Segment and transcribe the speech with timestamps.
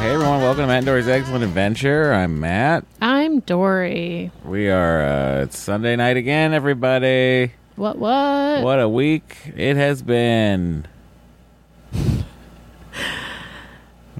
[0.00, 2.12] Hey everyone, welcome to Matt and Dory's Excellent Adventure.
[2.14, 2.84] I'm Matt.
[3.02, 4.30] I'm Dory.
[4.44, 7.52] We are, uh, it's Sunday night again, everybody.
[7.76, 7.98] What?
[7.98, 8.62] What?
[8.62, 10.86] What a week it has been.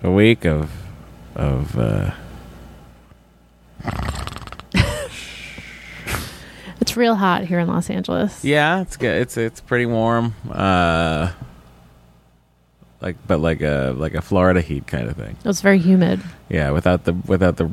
[0.02, 0.70] A week of,
[1.34, 2.10] of, uh,
[6.82, 8.44] It's real hot here in Los Angeles.
[8.44, 9.22] Yeah, it's good.
[9.22, 10.34] It's it's pretty warm.
[10.50, 11.30] Uh,
[13.00, 15.36] like but like a like a Florida heat kind of thing.
[15.38, 16.20] It was very humid.
[16.48, 17.70] Yeah, without the without the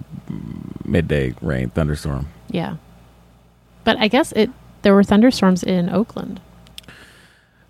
[0.86, 2.28] midday rain thunderstorm.
[2.50, 2.78] Yeah.
[3.84, 4.50] But I guess it
[4.84, 6.40] there were thunderstorms in Oakland,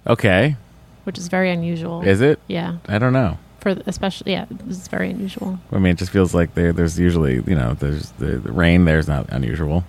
[0.05, 0.55] Okay,
[1.03, 2.01] which is very unusual.
[2.01, 2.39] is it?
[2.47, 2.77] Yeah.
[2.87, 3.37] I don't know.
[3.59, 5.59] For the- especially yeah, is very unusual.
[5.71, 8.85] I mean, it just feels like there there's usually you know there's the, the rain
[8.85, 9.83] there's not unusual.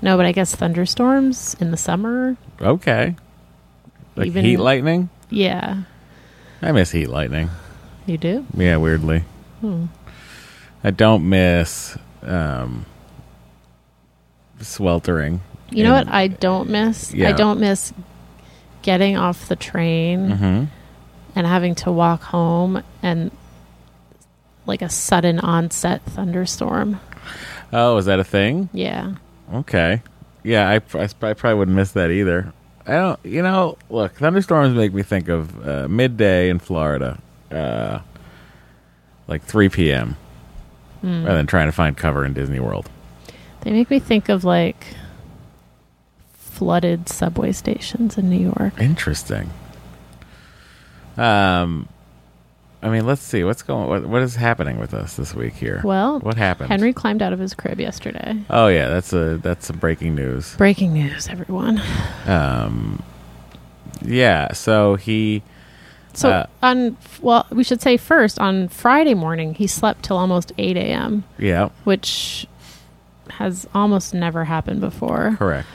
[0.00, 2.36] No, but I guess thunderstorms in the summer.
[2.60, 3.16] Okay,
[4.16, 5.10] like Even- heat lightning.
[5.30, 5.82] Yeah.
[6.62, 7.50] I miss heat lightning.
[8.06, 8.46] You do?
[8.56, 9.24] Yeah, weirdly.
[9.60, 9.86] Hmm.
[10.84, 12.86] I don't miss um,
[14.60, 15.40] sweltering.
[15.70, 17.12] You know in- what I don't miss?
[17.14, 17.28] Yeah.
[17.28, 17.92] I don't miss
[18.82, 20.66] getting off the train Mhm.
[21.36, 23.30] and having to walk home and
[24.66, 27.00] like a sudden onset thunderstorm.
[27.72, 28.68] Oh, is that a thing?
[28.72, 29.12] Yeah.
[29.54, 30.02] Okay.
[30.42, 32.52] Yeah, I, I, I probably wouldn't miss that either.
[32.86, 37.18] I don't, you know, look, thunderstorms make me think of uh, midday in Florida,
[37.50, 38.00] uh,
[39.28, 40.16] like 3 p.m.,
[41.00, 41.24] Hmm.
[41.24, 42.88] rather than trying to find cover in Disney World.
[43.62, 44.86] They make me think of like
[46.32, 48.80] flooded subway stations in New York.
[48.80, 49.50] Interesting.
[51.16, 51.88] Um,
[52.82, 53.88] I mean, let's see what's going.
[53.88, 55.80] What, what is happening with us this week here?
[55.84, 56.68] Well, what happened?
[56.70, 58.36] Henry climbed out of his crib yesterday.
[58.50, 60.56] Oh yeah, that's a that's some breaking news.
[60.56, 61.80] Breaking news, everyone.
[62.26, 63.02] Um,
[64.02, 64.52] yeah.
[64.52, 65.42] So he.
[66.14, 70.52] So Uh, on well, we should say first on Friday morning he slept till almost
[70.58, 71.70] eight a.m., Yeah.
[71.84, 72.46] which
[73.30, 75.36] has almost never happened before.
[75.38, 75.68] Correct.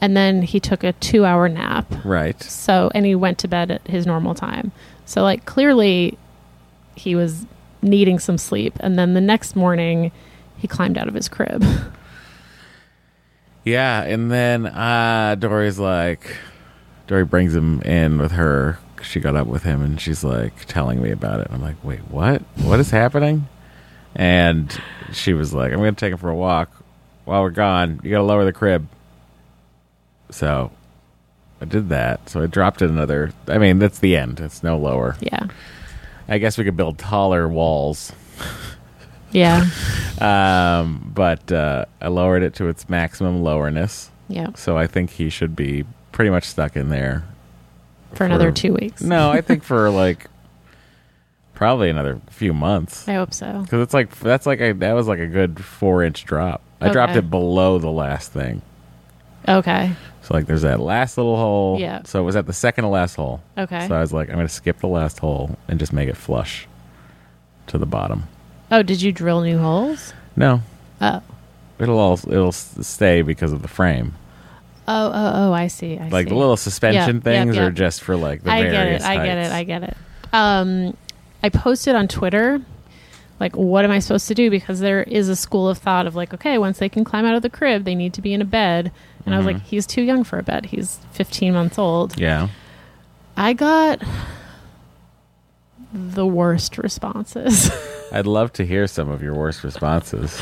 [0.00, 1.86] and then he took a two hour nap.
[2.04, 2.42] Right.
[2.42, 4.72] So, and he went to bed at his normal time.
[5.06, 6.18] So, like, clearly
[6.94, 7.46] he was
[7.82, 8.74] needing some sleep.
[8.80, 10.10] And then the next morning,
[10.58, 11.64] he climbed out of his crib.
[13.64, 16.36] Yeah, and then uh Dory's like
[17.06, 18.78] Dory brings him in with her.
[19.02, 21.48] She got up with him and she's like telling me about it.
[21.50, 22.42] I'm like, "Wait, what?
[22.56, 23.48] What is happening?"
[24.14, 24.70] And
[25.12, 26.70] she was like, "I'm going to take him for a walk.
[27.24, 28.86] While we're gone, you got to lower the crib."
[30.30, 30.70] So,
[31.60, 32.28] I did that.
[32.28, 34.40] So I dropped it another I mean, that's the end.
[34.40, 35.16] It's no lower.
[35.20, 35.46] yeah.
[36.28, 38.12] I guess we could build taller walls.
[39.32, 39.66] Yeah.
[40.20, 44.12] Um, but uh, I lowered it to its maximum lowerness.
[44.28, 44.50] Yeah.
[44.54, 47.24] So I think he should be pretty much stuck in there.
[48.14, 49.02] For another two weeks.
[49.02, 50.28] No, I think for like
[51.54, 53.08] probably another few months.
[53.08, 53.62] I hope so.
[53.62, 56.62] Because it's like that's like a that was like a good four inch drop.
[56.80, 58.62] I dropped it below the last thing.
[59.48, 59.92] Okay.
[60.24, 61.76] So like there's that last little hole.
[61.78, 62.02] Yeah.
[62.04, 63.42] So it was at the second to last hole.
[63.58, 63.86] Okay.
[63.86, 66.66] So I was like, I'm gonna skip the last hole and just make it flush
[67.66, 68.24] to the bottom.
[68.70, 70.14] Oh, did you drill new holes?
[70.34, 70.62] No,
[71.00, 71.22] Oh.
[71.78, 74.14] it'll all it'll stay because of the frame.
[74.88, 75.98] Oh, oh, oh, I see.
[75.98, 76.10] I see.
[76.10, 76.30] like see.
[76.30, 79.08] the little suspension Yep, yep, things are just for like the I get various it.
[79.08, 79.52] I get it.
[79.52, 79.96] I get it.
[80.32, 80.96] Um,
[81.42, 82.62] I posted on Twitter,
[83.40, 84.48] like, what am I supposed to do?
[84.48, 87.34] Because there is a school of thought of like, okay, once they can climb out
[87.34, 88.90] of the crib, they need to be in a bed.
[89.26, 89.54] And I was Mm-hmm.
[89.58, 90.66] like, he's too young for a bed.
[90.66, 92.18] He's 15 months old.
[92.20, 92.48] Yeah.
[93.36, 94.02] I got
[95.92, 97.70] the worst responses.
[98.12, 100.40] I'd love to hear some of your worst responses.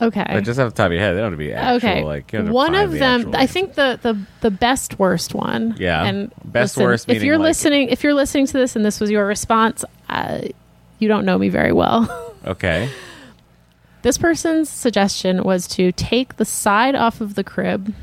[0.00, 0.24] okay.
[0.28, 1.90] But just off the top of your head, they don't have to be actual.
[1.90, 2.04] okay.
[2.04, 4.18] Like you don't have to one find of the them, actual- I think the, the
[4.42, 5.74] the best worst one.
[5.78, 6.04] Yeah.
[6.04, 8.84] And Best listen, worst If meaning you're like- listening, if you're listening to this and
[8.84, 10.42] this was your response, uh,
[10.98, 12.26] you don't know me very well.
[12.42, 12.88] Okay.
[14.02, 17.94] This person's suggestion was to take the side off of the crib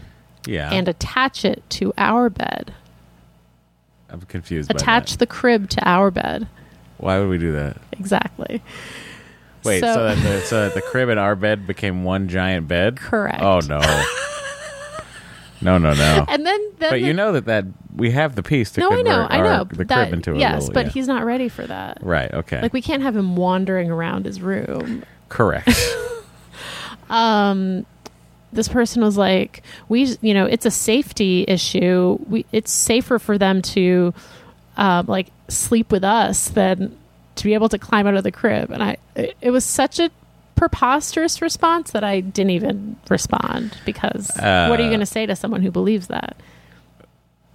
[0.45, 0.71] Yeah.
[0.71, 2.73] and attach it to our bed.
[4.09, 4.69] I'm confused.
[4.69, 6.47] by Attach the crib to our bed.
[6.97, 7.77] Why would we do that?
[7.93, 8.61] Exactly.
[9.63, 12.67] Wait, so, So- that the, so that the crib and our bed became one giant
[12.67, 12.97] bed?
[12.97, 13.41] Correct.
[13.41, 13.79] Oh no.
[15.61, 16.25] no, no, no.
[16.29, 17.65] And then, then But the- you know that that
[17.95, 19.63] we have the piece to no, I know, I our- know.
[19.65, 20.73] the that, crib into a yes, little.
[20.73, 20.91] but yeah.
[20.91, 21.97] he's not ready for that.
[22.01, 22.31] right.
[22.33, 22.61] Okay.
[22.61, 25.03] Like we can't have him wandering around his room.
[25.29, 25.69] Correct.
[27.09, 27.85] um
[28.53, 33.37] this person was like we you know it's a safety issue we it's safer for
[33.37, 34.13] them to
[34.77, 36.97] um like sleep with us than
[37.35, 39.99] to be able to climb out of the crib and i it, it was such
[39.99, 40.09] a
[40.55, 45.25] preposterous response that i didn't even respond because what are you Uh, going to say
[45.25, 46.35] to someone who believes that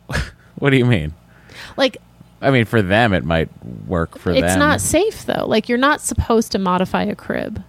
[0.56, 1.12] what do you mean?
[1.76, 1.96] like
[2.42, 3.48] I mean, for them, it might
[3.86, 4.48] work for it's them.
[4.50, 7.62] It's not safe though like you're not supposed to modify a crib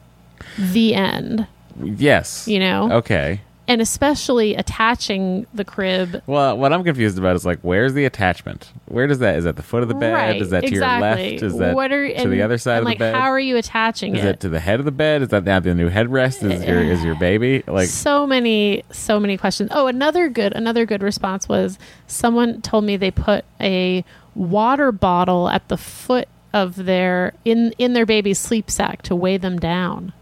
[0.58, 1.48] the end
[1.82, 2.48] Yes.
[2.48, 3.42] you know Okay.
[3.68, 8.72] and especially attaching the crib Well, what I'm confused about is like, where's the attachment?
[8.86, 9.38] Where does that?
[9.38, 10.14] Is that the foot of the bed?
[10.14, 11.08] Right, is that to exactly.
[11.32, 11.44] your left?
[11.44, 13.16] Is that what are, to and- the other side of like, the bed?
[13.16, 14.28] How are you attaching is it?
[14.28, 15.22] it to the head of the bed?
[15.24, 16.44] Is that now the new headrest?
[16.44, 17.88] Is your is your baby like?
[17.88, 19.70] so many, so many questions.
[19.74, 24.04] Oh, another good, another good response was someone told me they put a
[24.36, 29.38] water bottle at the foot of their in in their baby's sleep sack to weigh
[29.38, 30.14] them down.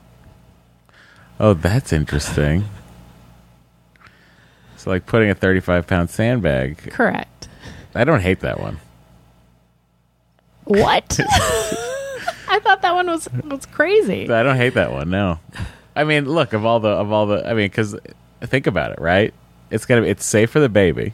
[1.40, 2.66] Oh, that's interesting.
[4.76, 6.78] It's like putting a 35 pound sandbag.
[6.92, 7.50] Correct.
[7.94, 8.80] I don't hate that one.
[10.64, 11.20] What?
[12.48, 14.30] I thought that one was was crazy.
[14.30, 15.10] I don't hate that one.
[15.10, 15.40] No.
[15.96, 17.46] I mean, look of all the of all the.
[17.48, 17.96] I mean, because
[18.42, 19.34] think about it, right?
[19.70, 20.04] It's gonna.
[20.04, 21.14] It's safe for the baby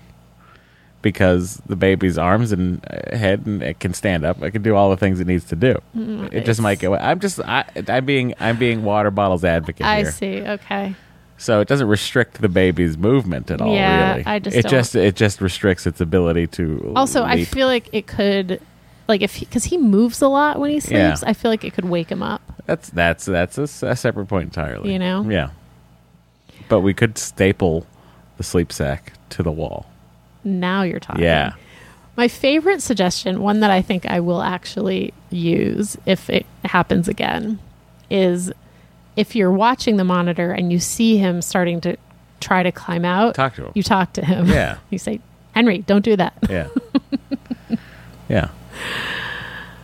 [1.02, 4.42] because the baby's arms and uh, head and it can stand up.
[4.42, 5.80] It can do all the things it needs to do.
[6.32, 6.96] it just might go.
[6.96, 7.40] I'm just.
[7.42, 8.34] I, I'm being.
[8.40, 10.12] I'm being water bottles advocate I here.
[10.12, 10.42] see.
[10.42, 10.96] Okay.
[11.40, 13.74] So it doesn't restrict the baby's movement at all.
[13.74, 16.94] Yeah, really, I just it just it just restricts its ability to.
[16.96, 18.60] Also, I feel like it could,
[19.08, 21.14] like, if because he, moves a lot when he Yeah.
[21.14, 22.42] sleeps, I feel like it could wake him up.
[22.66, 24.92] That's that's that's a separate point entirely.
[24.92, 25.30] You know?
[25.30, 25.52] Yeah.
[26.70, 27.86] But we could staple
[28.38, 29.86] the sleep sack to the wall.
[30.48, 31.24] Now you're talking.
[31.24, 31.54] Yeah.
[32.16, 37.60] My favorite suggestion, one that I think I will actually use if it happens again,
[38.10, 38.52] is
[39.16, 41.96] if you're watching the monitor and you see him starting to
[42.40, 43.72] try to climb out, Talk to him.
[43.76, 44.48] you talk to him.
[44.48, 44.78] Yeah.
[44.90, 45.20] you say,
[45.54, 46.34] Henry, don't do that.
[46.50, 46.68] Yeah.
[48.30, 48.50] yeah.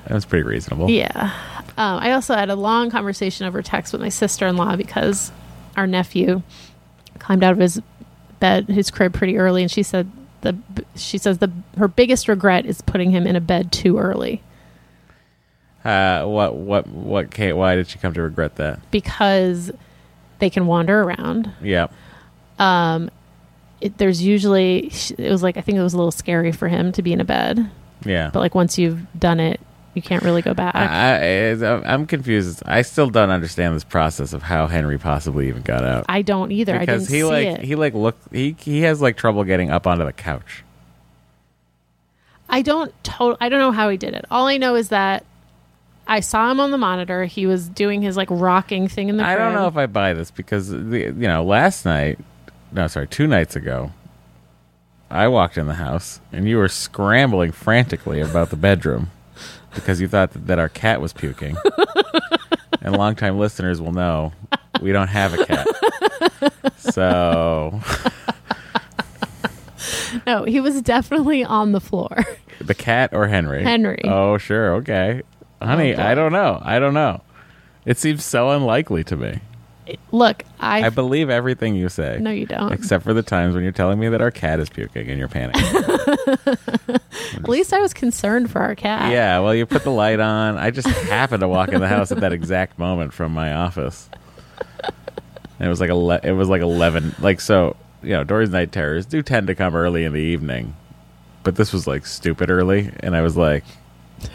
[0.05, 0.89] That was pretty reasonable.
[0.89, 1.32] Yeah.
[1.77, 5.32] Um, I also had a long conversation over text with my sister in law because
[5.77, 6.41] our nephew
[7.20, 7.82] climbed out of his
[8.39, 10.12] bed, his crib, pretty early, and she said
[10.43, 10.55] the
[10.95, 14.41] she says the her biggest regret is putting him in a bed too early
[15.83, 17.29] Uh, what what what?
[17.31, 18.79] Kate, why did she come to regret that?
[18.91, 19.69] because
[20.39, 21.51] they can wander around.
[21.62, 21.88] Yeah.
[23.81, 26.91] it, there's usually it was like I think it was a little scary for him
[26.93, 27.69] to be in a bed,
[28.05, 28.29] Yeah.
[28.33, 29.59] but like once you've done it,
[29.93, 30.75] you can't really go back.
[30.75, 32.63] I, I, I'm confused.
[32.65, 36.05] I still don't understand this process of how Henry possibly even got out.
[36.09, 36.75] I don't either.
[36.75, 37.62] I because didn't he see like it.
[37.62, 40.63] he like look he he has like trouble getting up onto the couch.
[42.50, 44.25] I don't to- I don't know how he did it.
[44.31, 45.25] All I know is that
[46.07, 47.25] I saw him on the monitor.
[47.25, 49.23] He was doing his like rocking thing in the.
[49.23, 52.19] I don't know if I buy this because the, you know last night,
[52.71, 53.91] no sorry, two nights ago,
[55.12, 59.12] I walked in the house and you were scrambling frantically about the bedroom
[59.75, 61.55] because you thought that, our cat was puking.
[62.81, 64.33] and longtime listeners will know
[64.81, 65.67] we don't have a cat.
[66.77, 67.81] So
[70.27, 72.23] No, he was definitely on the floor.
[72.61, 73.63] the cat or Henry?
[73.63, 74.01] Henry.
[74.05, 75.21] Oh sure, okay,
[75.61, 75.95] honey.
[75.95, 76.61] I don't know.
[76.63, 77.21] I don't know.
[77.85, 79.39] It seems so unlikely to me.
[80.13, 82.17] Look, I, I believe everything you say.
[82.21, 82.71] no, you don't.
[82.71, 85.27] Except for the times when you're telling me that our cat is puking and you're
[85.27, 85.53] panicking.
[86.07, 89.12] At least I was concerned for our cat.
[89.12, 90.57] yeah, well, you put the light on.
[90.57, 94.10] I just happened to walk in the house at that exact moment from my office.
[95.60, 97.15] And it was like ele- it was like eleven.
[97.19, 100.75] Like so, you know, Dory's night terrors do tend to come early in the evening,
[101.43, 103.63] but this was like stupid early, and I was like,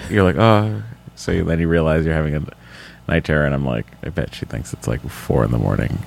[0.08, 0.82] "You're like, oh."
[1.16, 2.42] So then you realize you're having a
[3.08, 5.98] night terror, and I'm like, I bet she thinks it's like four in the morning,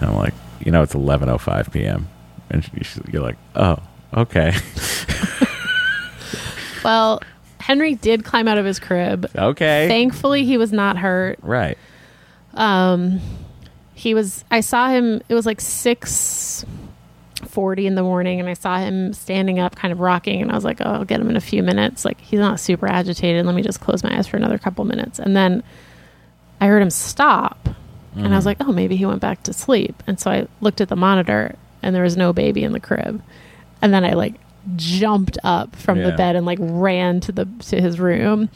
[0.00, 2.08] and I'm like, you know, it's eleven oh five p.m.
[2.50, 3.78] And she, you're like, oh,
[4.14, 4.52] okay,
[6.84, 7.20] Well,
[7.60, 9.30] Henry did climb out of his crib.
[9.36, 11.38] okay, Thankfully, he was not hurt.
[11.42, 11.78] right.
[12.54, 13.20] Um,
[13.94, 14.44] he was.
[14.50, 15.22] I saw him.
[15.28, 16.66] It was like six
[17.46, 20.42] forty in the morning, and I saw him standing up, kind of rocking.
[20.42, 22.58] And I was like, "Oh, I'll get him in a few minutes." Like he's not
[22.60, 23.46] super agitated.
[23.46, 25.62] Let me just close my eyes for another couple minutes, and then
[26.60, 27.68] I heard him stop,
[28.16, 30.80] and I was like, "Oh, maybe he went back to sleep." And so I looked
[30.82, 33.22] at the monitor, and there was no baby in the crib.
[33.82, 34.34] And then I like
[34.76, 38.48] jumped up from the bed and like ran to the to his room,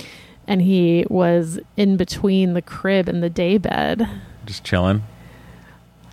[0.47, 4.09] and he was in between the crib and the day bed.
[4.47, 5.03] Just chilling.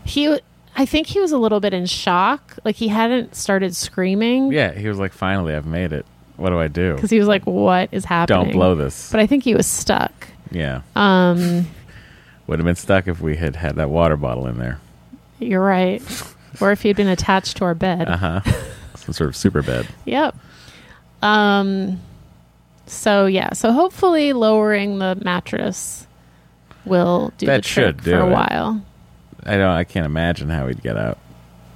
[0.05, 0.37] He,
[0.75, 2.57] I think he was a little bit in shock.
[2.65, 4.51] Like he hadn't started screaming.
[4.51, 6.05] Yeah, he was like, finally, I've made it.
[6.35, 6.95] What do I do?
[6.95, 9.11] Because he was like, "What is happening?" Don't blow this.
[9.11, 10.27] But I think he was stuck.
[10.51, 10.81] yeah.
[10.95, 11.67] Um,
[12.47, 14.79] Would have been stuck if we had had that water bottle in there.
[15.39, 16.01] you're right.
[16.59, 18.09] or if he had been attached to our bed.
[18.09, 18.41] Uh huh.
[18.41, 18.53] Some
[19.11, 19.87] sort of super bed.
[20.05, 20.35] Yep.
[21.21, 21.99] Um.
[22.85, 23.53] So yeah.
[23.53, 26.07] So hopefully, lowering the mattress
[26.85, 28.31] will do That the trick should do for a it.
[28.31, 28.85] while.
[29.45, 29.69] I don't.
[29.69, 31.17] I can't imagine how he'd get out.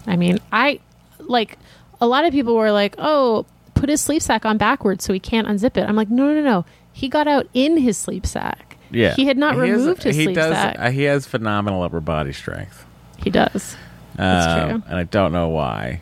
[0.05, 0.79] I mean, I
[1.19, 1.57] like
[1.99, 5.19] a lot of people were like, "Oh, put his sleep sack on backwards so he
[5.19, 6.65] can't unzip it." I'm like, "No, no, no.
[6.93, 8.77] He got out in his sleep sack.
[8.89, 10.77] Yeah, he had not He has- removed his he sleep does, sack.
[10.79, 12.85] uh, he has phenomenal upper body strength.
[13.17, 13.75] he does.
[14.15, 14.83] That's Um, true.
[14.89, 16.01] And I don't know why,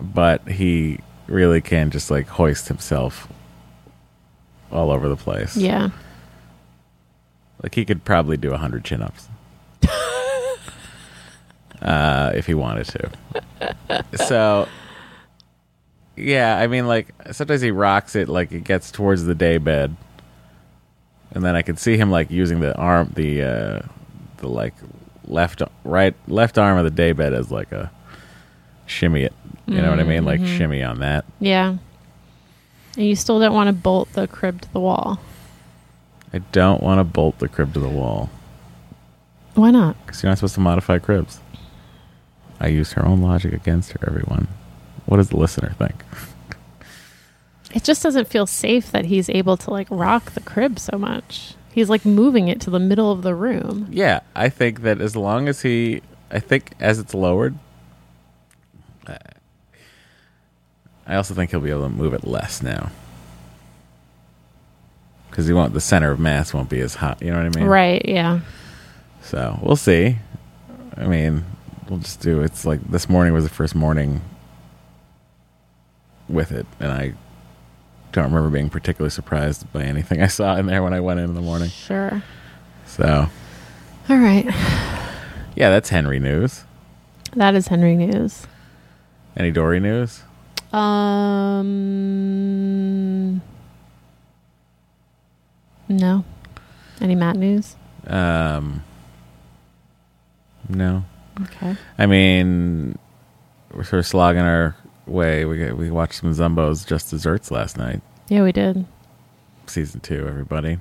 [0.00, 3.28] but he really can just like hoist himself
[4.70, 5.56] all over the place.
[5.56, 5.90] Yeah.
[7.62, 9.28] Like he could probably do a hundred chin ups.
[11.82, 13.10] uh, if he wanted to.
[14.26, 14.68] so
[16.16, 19.96] yeah, I mean like sometimes he rocks it like it gets towards the day bed.
[21.32, 23.82] And then I could see him like using the arm the uh
[24.38, 24.74] the like
[25.24, 27.90] left right left arm of the day bed as like a
[28.86, 29.32] shimmy it.
[29.66, 30.24] You know what I mean?
[30.24, 30.56] Like mm-hmm.
[30.56, 31.24] shimmy on that.
[31.40, 31.76] Yeah.
[32.96, 35.20] And you still don't want to bolt the crib to the wall.
[36.32, 38.30] I don't want to bolt the crib to the wall.
[39.54, 39.96] Why not?
[40.04, 41.40] Because you're not supposed to modify cribs.
[42.60, 44.48] I used her own logic against her, everyone.
[45.06, 46.04] What does the listener think?
[47.74, 51.54] It just doesn't feel safe that he's able to like rock the crib so much.
[51.72, 53.88] He's like moving it to the middle of the room.
[53.90, 56.00] Yeah, I think that as long as he,
[56.30, 57.54] I think as it's lowered,
[59.06, 59.16] uh,
[61.06, 62.90] I also think he'll be able to move it less now.
[65.30, 67.20] Because he won't, the center of mass won't be as hot.
[67.22, 67.68] You know what I mean?
[67.68, 68.40] Right, yeah.
[69.22, 70.16] So we'll see.
[70.96, 71.44] I mean,
[71.88, 72.40] we'll just do.
[72.40, 74.22] It's like this morning was the first morning
[76.28, 77.14] with it, and I
[78.12, 81.26] don't remember being particularly surprised by anything I saw in there when I went in
[81.26, 81.68] in the morning.
[81.68, 82.22] Sure.
[82.86, 83.28] So
[84.08, 84.46] All right.
[85.54, 86.64] yeah, that's Henry news.
[87.34, 88.46] That is Henry news.
[89.36, 90.22] Any Dory news?
[90.72, 92.06] Um
[95.88, 96.24] No.
[97.00, 97.76] Any Matt news?
[98.06, 98.82] Um,
[100.68, 101.04] no.
[101.42, 101.76] Okay.
[101.98, 102.98] I mean,
[103.74, 104.74] we're sort of slogging our
[105.06, 105.44] way.
[105.44, 108.00] We got, we watched some Zumbo's Just Desserts last night.
[108.28, 108.86] Yeah, we did.
[109.66, 110.78] season two, everybody.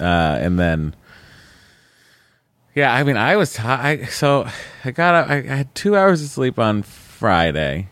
[0.00, 0.94] Uh, and then,
[2.74, 4.08] yeah, I mean, I was tired.
[4.10, 4.46] So
[4.84, 6.82] I got, up- I, I had two hours of sleep on
[7.24, 7.88] Friday,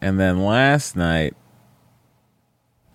[0.00, 1.36] and then last night,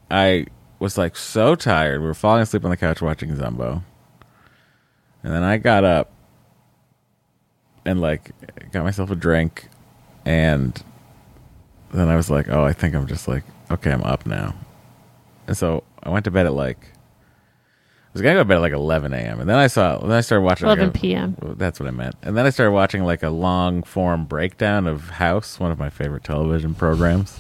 [0.10, 0.48] I
[0.80, 2.02] was like so tired.
[2.02, 3.84] We were falling asleep on the couch watching Zumbo,
[5.22, 6.10] and then I got up
[7.86, 8.32] and like
[8.72, 9.68] got myself a drink,
[10.26, 10.84] and
[11.94, 14.56] then I was like, oh, I think I'm just like okay, I'm up now,
[15.46, 16.94] and so I went to bed at like.
[18.20, 19.40] I was gonna go to bed at like 11 a.m.
[19.40, 21.38] and then I saw then I started watching like 11 a- p.m..
[21.58, 22.16] That's what I meant.
[22.22, 25.90] And then I started watching like a long form breakdown of House, one of my
[25.90, 27.40] favorite television programs,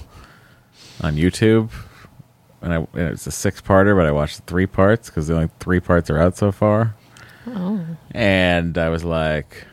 [1.02, 1.72] on YouTube.
[2.62, 5.50] And, I, and it's a six parter, but I watched three parts because the only
[5.60, 6.96] three parts are out so far.
[7.48, 7.86] Oh.
[8.12, 9.66] And I was like,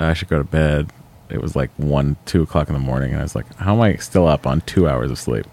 [0.00, 0.90] I should go to bed.
[1.28, 3.80] It was like one, two o'clock in the morning, and I was like, how am
[3.80, 5.46] I still up on two hours of sleep?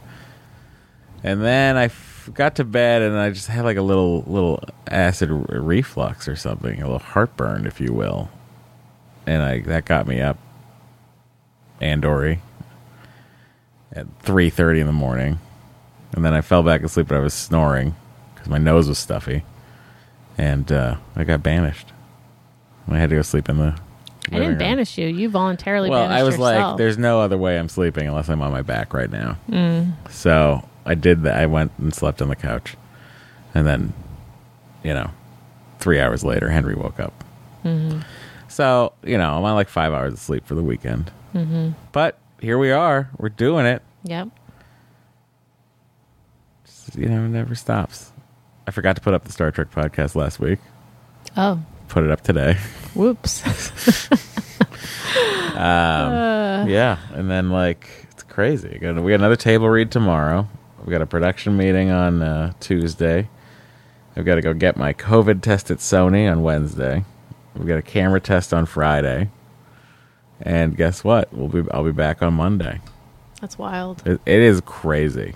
[1.24, 1.90] And then I
[2.34, 6.82] got to bed, and I just had like a little, little acid reflux or something,
[6.82, 8.30] a little heartburn, if you will.
[9.26, 10.38] And I that got me up,
[11.82, 12.42] and Dory,
[13.92, 15.40] at three thirty in the morning,
[16.14, 17.96] and then I fell back asleep, but I was snoring
[18.34, 19.44] because my nose was stuffy
[20.40, 21.92] and uh, I got banished.
[22.88, 23.76] I had to go sleep in the.
[24.32, 24.58] I didn't room.
[24.58, 25.08] banish you.
[25.08, 28.52] You voluntarily Well, I was like, "There's no other way I'm sleeping unless I'm on
[28.52, 29.94] my back right now." Mm.
[30.10, 31.38] So I did that.
[31.38, 32.76] I went and slept on the couch,
[33.54, 33.94] and then,
[34.84, 35.12] you know,
[35.80, 37.24] three hours later, Henry woke up.
[37.64, 38.00] Mm-hmm.
[38.48, 41.12] So you know, I'm on like five hours of sleep for the weekend.
[41.34, 41.72] Mm-hmm.
[41.92, 43.10] But here we are.
[43.18, 43.82] We're doing it.
[44.04, 44.30] Yep.
[46.66, 48.12] Just, you know, it never stops.
[48.66, 50.60] I forgot to put up the Star Trek podcast last week.
[51.38, 52.56] Oh, Put it up today.
[52.94, 53.44] whoops.
[55.60, 58.70] Um, yeah, and then like it's crazy.
[58.70, 60.48] We got another table read tomorrow.
[60.90, 63.30] We got a production meeting on uh, Tuesday.
[64.16, 67.06] I've got to go get my COVID test at Sony on Wednesday.
[67.56, 69.30] We've got a camera test on Friday,
[70.42, 71.32] and guess what?
[71.32, 72.82] We'll be I'll be back on Monday.
[73.40, 74.02] That's wild.
[74.04, 75.36] It, it is crazy.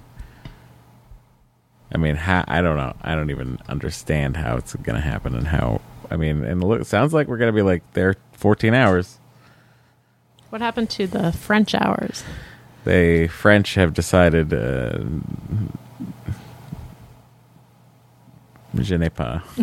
[1.93, 2.95] I mean, how, I don't know.
[3.03, 5.81] I don't even understand how it's going to happen and how.
[6.09, 9.19] I mean, and look, it sounds like we're going to be like there 14 hours.
[10.49, 12.23] What happened to the French hours?
[12.83, 14.53] They French have decided.
[14.53, 14.99] Uh,
[18.79, 19.41] je n'ai pas.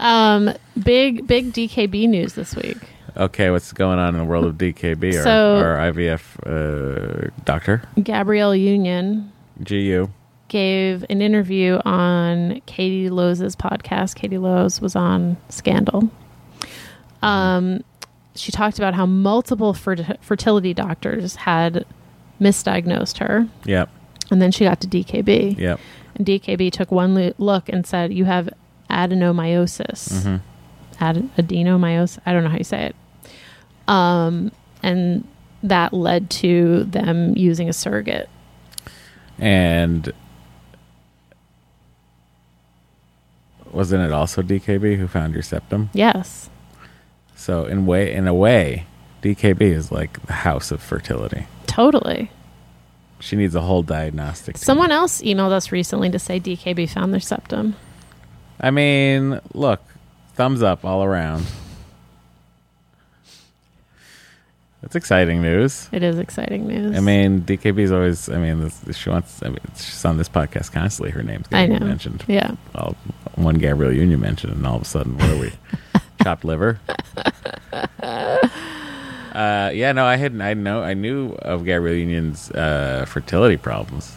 [0.00, 2.76] Um, big big DKB news this week.
[3.16, 5.16] Okay, what's going on in the world of DKB?
[5.16, 9.32] Our, So- our IVF uh, doctor, Gabrielle Union
[9.64, 10.08] GU.
[10.46, 14.14] gave an interview on Katie Lowes podcast.
[14.14, 16.08] Katie Lowes was on Scandal.
[17.20, 17.82] Um,
[18.38, 21.84] she talked about how multiple fer- fertility doctors had
[22.40, 23.88] misdiagnosed her, Yep,
[24.30, 25.58] and then she got to DKB.
[25.58, 25.80] yep.
[26.14, 28.48] And DKB took one lo- look and said, "You have
[28.90, 30.36] adenomyosis, hmm
[31.00, 32.18] Ad- adenomyosis.
[32.26, 32.96] I don't know how you say it."
[33.86, 35.26] Um, and
[35.62, 38.28] that led to them using a surrogate.
[39.38, 40.12] And
[43.70, 45.90] wasn't it also DKB who found your septum?
[45.92, 46.50] Yes,
[47.38, 48.84] So in way, in a way,
[49.22, 51.46] DKB is like the house of fertility.
[51.66, 52.30] totally.
[53.20, 54.56] She needs a whole diagnostic.
[54.56, 54.62] team.
[54.62, 57.74] Someone else emailed us recently to say DKB found their septum.
[58.60, 59.80] I mean, look,
[60.34, 61.44] thumbs up all around.
[64.82, 65.88] That's exciting news.
[65.90, 66.96] It is exciting news.
[66.96, 68.28] I mean, DKB is always.
[68.28, 69.42] I mean, this, she wants.
[69.42, 71.10] I mean, she's on this podcast constantly.
[71.10, 71.86] Her name's I getting know.
[71.86, 72.24] mentioned.
[72.28, 72.52] yeah.
[72.74, 72.94] Well,
[73.34, 75.52] one Gabrielle Union mentioned, and all of a sudden, what are we?
[76.22, 76.80] Chopped liver.
[79.32, 80.40] Uh, yeah, no, I had.
[80.40, 80.82] I know.
[80.82, 84.16] I knew of Gabrielle Union's uh, fertility problems.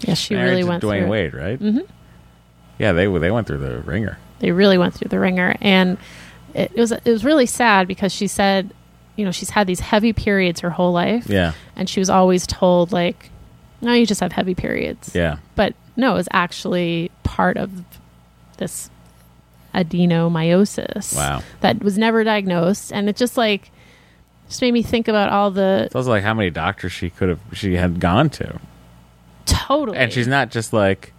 [0.00, 1.08] Yeah, she Married really went Dwyane through.
[1.08, 1.58] Wade, right?
[1.58, 1.88] Mhm.
[2.78, 4.18] Yeah, they they went through the ringer.
[4.40, 5.96] They really went through the ringer, and
[6.52, 8.74] it, it was it was really sad because she said,
[9.16, 12.46] you know, she's had these heavy periods her whole life, Yeah, and she was always
[12.46, 13.30] told like,
[13.80, 15.12] no, you just have heavy periods.
[15.14, 15.36] yeah.
[15.54, 17.70] But no, it was actually part of
[18.58, 18.90] this
[19.74, 21.14] adenomyosis.
[21.16, 21.42] Wow.
[21.60, 23.70] That was never diagnosed, and it just like
[24.48, 27.28] just made me think about all the It's also like how many doctors she could
[27.28, 28.58] have she had gone to,
[29.46, 29.96] totally.
[29.96, 31.12] and she's not just like,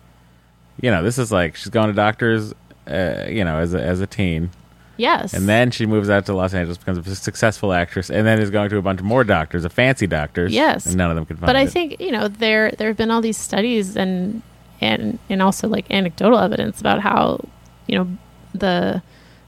[0.81, 2.53] you know, this is like she's going to doctors,
[2.87, 4.49] uh, you know, as a, as a teen,
[4.97, 8.39] yes, and then she moves out to Los Angeles, becomes a successful actress, and then
[8.39, 10.85] is going to a bunch of more doctors, a fancy doctors, Yes.
[10.85, 11.47] and none of them can find it.
[11.47, 11.69] but I it.
[11.71, 14.41] think you know there there have been all these studies and
[14.81, 17.39] and and also like anecdotal evidence about how
[17.87, 18.07] you know
[18.53, 19.01] the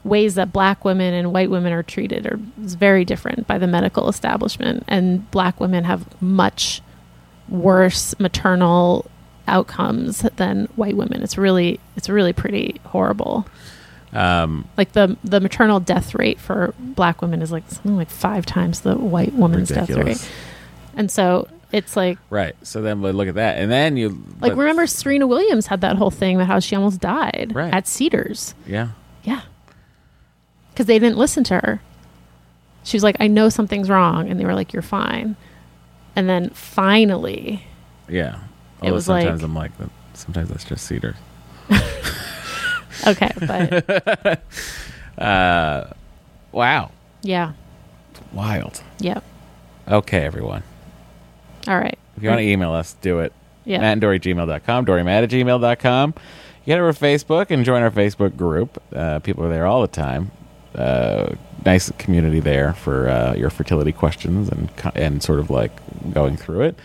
[0.04, 3.66] ways that black women and white women are treated are is very different by the
[3.66, 4.84] medical establishment.
[4.86, 6.82] And black women have much
[7.48, 9.10] worse maternal
[9.46, 11.22] outcomes than white women.
[11.22, 13.46] It's really it's really pretty horrible.
[14.12, 18.46] Um, Like the the maternal death rate for black women is like something like five
[18.46, 20.30] times the white woman's death rate.
[20.96, 22.54] And so it's like Right.
[22.62, 24.10] So then we look at that, and then you
[24.40, 27.72] like but- remember Serena Williams had that whole thing about how she almost died Right.
[27.74, 28.54] at Cedars.
[28.66, 28.88] Yeah.
[29.24, 29.42] Yeah.
[30.72, 31.80] Because they didn't listen to her.
[32.84, 34.28] She was like, I know something's wrong.
[34.28, 35.36] And they were like, You're fine.
[36.16, 37.66] And then finally,
[38.08, 38.36] Yeah.
[38.80, 39.72] It Although was like- sometimes I'm like,
[40.14, 41.16] sometimes that's just cedar.
[43.06, 44.42] okay, but
[45.18, 45.88] Uh,
[46.52, 46.90] wow.
[47.22, 47.52] yeah,
[48.32, 48.82] Wild.
[48.98, 49.20] yeah.
[49.86, 50.62] Okay, everyone.
[51.68, 51.98] All right.
[52.16, 53.32] If you want to email us, do it.
[53.64, 53.78] Yeah.
[53.78, 56.14] Matt and Dory gmail.com, Dory Matt at gmail.com.
[56.16, 58.82] You get over to Facebook and join our Facebook group.
[58.94, 60.30] Uh, people are there all the time.
[60.74, 65.72] Uh, nice community there for uh, your fertility questions and and sort of like
[66.12, 66.78] going through it.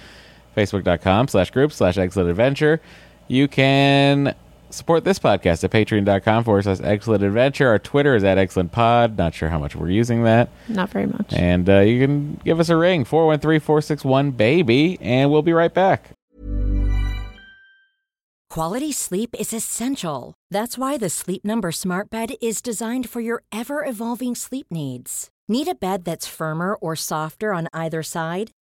[0.55, 2.81] Facebook.com slash group slash excellent adventure.
[3.27, 4.35] You can
[4.71, 7.67] support this podcast at patreon.com forward slash excellent adventure.
[7.67, 9.17] Our Twitter is at excellent pod.
[9.17, 10.49] Not sure how much we're using that.
[10.67, 11.33] Not very much.
[11.33, 15.73] And uh, you can give us a ring, 413 461 baby, and we'll be right
[15.73, 16.11] back.
[18.49, 20.33] Quality sleep is essential.
[20.49, 25.29] That's why the Sleep Number Smart Bed is designed for your ever evolving sleep needs.
[25.47, 28.49] Need a bed that's firmer or softer on either side?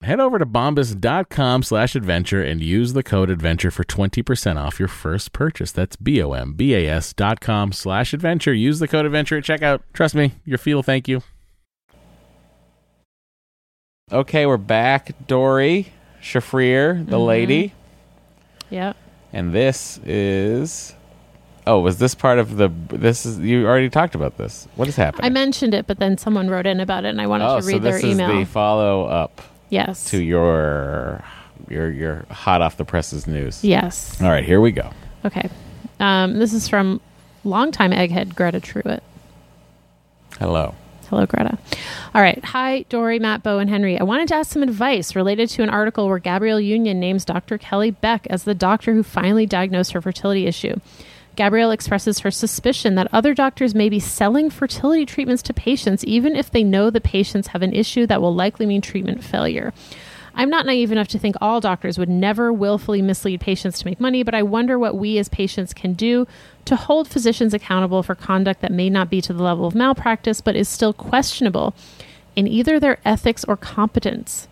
[0.00, 4.86] Head over to bombas.com slash adventure and use the code adventure for 20% off your
[4.86, 5.72] first purchase.
[5.72, 8.54] That's B-O-M-B-A-S dot com slash adventure.
[8.54, 9.80] Use the code adventure at checkout.
[9.92, 11.22] Trust me, your feel thank you.
[14.12, 15.26] Okay, we're back.
[15.26, 17.26] Dory, Shafrir, the mm-hmm.
[17.26, 17.74] lady.
[18.70, 18.96] Yep.
[19.32, 20.94] And this is...
[21.66, 22.68] Oh, was this part of the...
[22.88, 23.40] This is...
[23.40, 24.68] You already talked about this.
[24.76, 25.26] What is happening?
[25.26, 27.66] I mentioned it, but then someone wrote in about it, and I wanted oh, to
[27.66, 28.30] read so this their email.
[28.30, 30.04] is the follow-up yes.
[30.06, 31.24] to your
[31.68, 33.64] your your hot off the presses news.
[33.64, 34.20] yes.
[34.20, 34.90] All right, here we go.
[35.24, 35.48] Okay.
[36.00, 37.00] Um, this is from
[37.44, 39.00] longtime egghead Greta Truitt.
[40.38, 40.74] Hello.
[41.08, 41.58] Hello, Greta.
[42.14, 42.44] All right.
[42.44, 43.98] Hi, Dory, Matt, Bo, and Henry.
[43.98, 47.56] I wanted to ask some advice related to an article where Gabrielle Union names Dr.
[47.56, 50.78] Kelly Baek as the doctor who finally diagnosed her fertility issue.
[51.38, 56.34] Gabrielle expresses her suspicion that other doctors may be selling fertility treatments to patients, even
[56.34, 59.72] if they know the patients have an issue that will likely mean treatment failure.
[60.34, 64.00] I'm not naive enough to think all doctors would never willfully mislead patients to make
[64.00, 66.26] money, but I wonder what we as patients can do
[66.64, 70.40] to hold physicians accountable for conduct that may not be to the level of malpractice,
[70.40, 71.72] but is still questionable
[72.34, 74.48] in either their ethics or competence.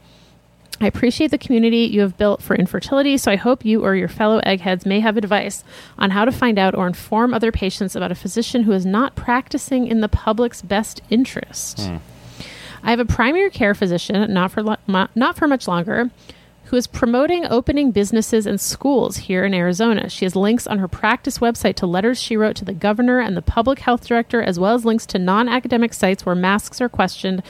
[0.80, 4.08] I appreciate the community you have built for infertility, so I hope you or your
[4.08, 5.64] fellow eggheads may have advice
[5.98, 9.14] on how to find out or inform other patients about a physician who is not
[9.14, 11.80] practicing in the public's best interest.
[11.80, 11.96] Hmm.
[12.82, 16.10] I have a primary care physician, not for lo- not for much longer,
[16.64, 20.08] who is promoting opening businesses and schools here in Arizona.
[20.08, 23.36] She has links on her practice website to letters she wrote to the governor and
[23.36, 27.42] the public health director, as well as links to non-academic sites where masks are questioned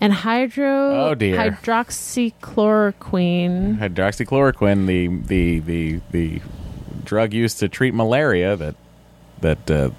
[0.00, 1.36] and hydro Oh, dear.
[1.36, 3.78] hydroxychloroquine.
[3.78, 6.40] Hydroxychloroquine, the the the the
[7.04, 8.74] drug used to treat malaria that
[9.40, 9.90] that uh,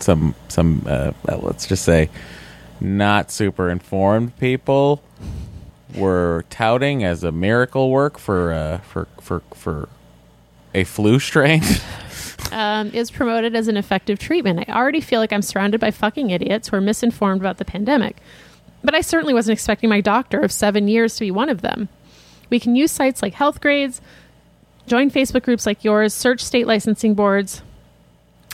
[0.00, 2.08] some some uh, well, let's just say
[2.80, 5.02] not super informed people
[5.94, 9.88] were touting as a miracle work for uh, for for for
[10.74, 11.62] a flu strain.
[12.52, 14.68] um, is promoted as an effective treatment.
[14.68, 18.16] I already feel like I'm surrounded by fucking idiots who are misinformed about the pandemic.
[18.84, 21.88] But I certainly wasn't expecting my doctor of seven years to be one of them.
[22.50, 24.02] We can use sites like Health Grades,
[24.86, 27.62] join Facebook groups like yours, search state licensing boards,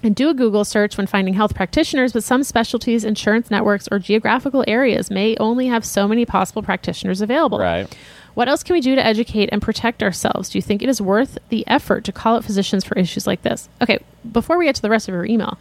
[0.03, 3.99] and do a Google search when finding health practitioners, but some specialties, insurance networks, or
[3.99, 7.59] geographical areas may only have so many possible practitioners available.
[7.59, 7.95] right.
[8.35, 10.49] What else can we do to educate and protect ourselves?
[10.49, 13.43] Do you think it is worth the effort to call out physicians for issues like
[13.43, 13.69] this?
[13.83, 13.99] Okay,
[14.31, 15.59] before we get to the rest of your email,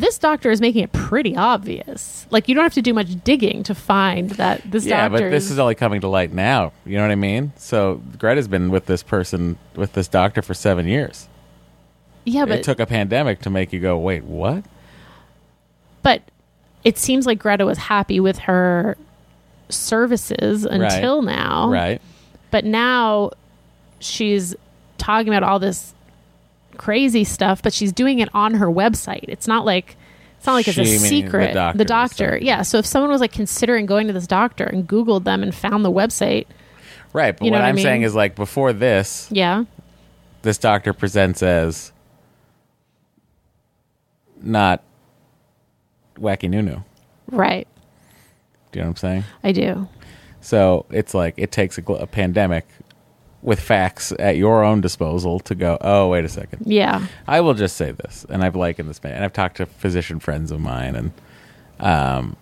[0.00, 2.26] this doctor is making it pretty obvious.
[2.30, 5.30] Like you don't have to do much digging to find that this Yeah, doctor but
[5.30, 6.72] this is only coming to light now.
[6.84, 7.52] You know what I mean?
[7.56, 11.28] So Greta's been with this person, with this doctor for seven years.
[12.24, 14.64] yeah, but it took a pandemic to make you go, wait, what?
[16.02, 16.22] but
[16.84, 18.96] it seems like Greta was happy with her
[19.68, 22.00] services until now, Right.
[22.50, 23.30] But now
[24.00, 24.54] she's
[24.98, 25.94] talking about all this
[26.82, 29.24] crazy stuff, but she's doing it on her website.
[29.28, 29.96] It's not like
[30.38, 31.54] it's not like it's a meaning the secret.
[31.54, 32.62] doctor the doctor, yeah.
[32.62, 35.84] So if someone was like considering going to this doctor and Googled them and found
[35.84, 36.46] the website,
[37.12, 37.36] Right.
[37.36, 37.82] But You know what what I'm mean?
[37.84, 39.64] saying is like before this, yeah,
[40.42, 41.92] this doctor presents as
[44.40, 44.82] not
[46.16, 46.80] wacky nunu.
[47.30, 47.68] right.
[48.72, 49.24] Do you know what I'm saying?
[49.44, 49.86] I do.
[50.40, 52.66] So it's like it takes a, gl- a pandemic
[53.42, 56.62] with facts at your own disposal to go, oh, wait a second.
[56.64, 59.66] Yeah, I will just say this, and I've likened this man, and I've talked to
[59.66, 61.12] physician friends of mine, and
[61.80, 62.36] um,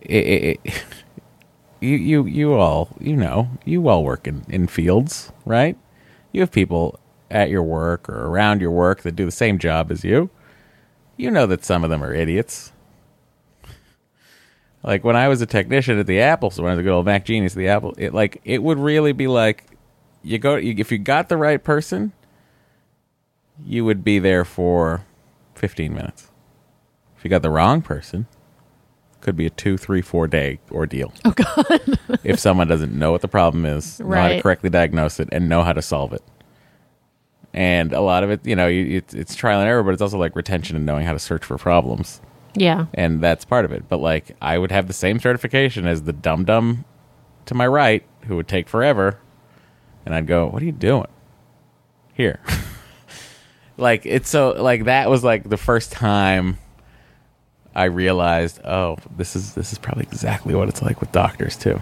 [0.00, 0.84] it, it,
[1.80, 5.76] you you you all you know you all work in in fields, right?
[6.32, 6.98] You have people
[7.30, 10.30] at your work or around your work that do the same job as you.
[11.16, 12.72] You know that some of them are idiots.
[14.84, 16.92] Like when I was a technician at the Apple, so when I was a good
[16.92, 19.64] old Mac genius at the Apple, it like it would really be like
[20.22, 22.12] you go you, if you got the right person,
[23.64, 25.04] you would be there for
[25.54, 26.30] 15 minutes.
[27.16, 28.26] If you got the wrong person,
[29.22, 31.14] could be a two, three, four day ordeal.
[31.24, 31.98] Oh God!
[32.24, 34.42] if someone doesn't know what the problem is, know how to Right.
[34.42, 36.22] correctly diagnose it, and know how to solve it.
[37.54, 40.36] And a lot of it, you know, it's trial and error, but it's also like
[40.36, 42.20] retention and knowing how to search for problems,
[42.54, 43.88] yeah, and that's part of it.
[43.88, 46.84] But like, I would have the same certification as the dum dum
[47.46, 49.18] to my right, who would take forever,
[50.06, 51.08] and I'd go, "What are you doing
[52.14, 52.40] here?"
[53.76, 56.58] like it's so like that was like the first time
[57.74, 61.80] I realized, oh, this is this is probably exactly what it's like with doctors too.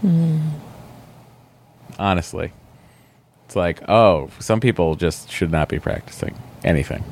[0.00, 0.40] Hmm.
[1.98, 2.52] Honestly,
[3.46, 7.04] it's like, oh, some people just should not be practicing anything.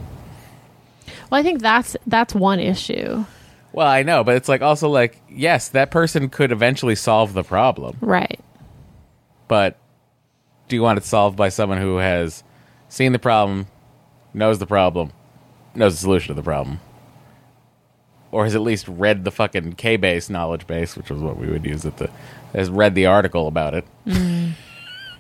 [1.31, 3.25] Well, I think that's that's one issue,
[3.73, 7.45] Well, I know, but it's like also like, yes, that person could eventually solve the
[7.45, 8.41] problem, right?
[9.49, 9.79] but
[10.69, 12.45] do you want it solved by someone who has
[12.89, 13.67] seen the problem,
[14.33, 15.11] knows the problem,
[15.75, 16.81] knows the solution to the problem?
[18.33, 21.49] Or has at least read the fucking K base knowledge base, which was what we
[21.49, 22.09] would use at the
[22.53, 23.85] has read the article about it.
[24.07, 24.53] Mm.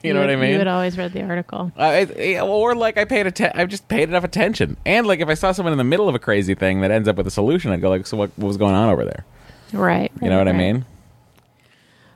[0.08, 0.50] you know what I mean?
[0.50, 1.72] You had always read the article.
[1.78, 5.28] Uh, it, or like I paid atten- I just paid enough attention, and like if
[5.28, 7.30] I saw someone in the middle of a crazy thing that ends up with a
[7.30, 9.24] solution, I'd go like, so what, what was going on over there?
[9.72, 10.10] Right.
[10.20, 10.84] You know what I mean?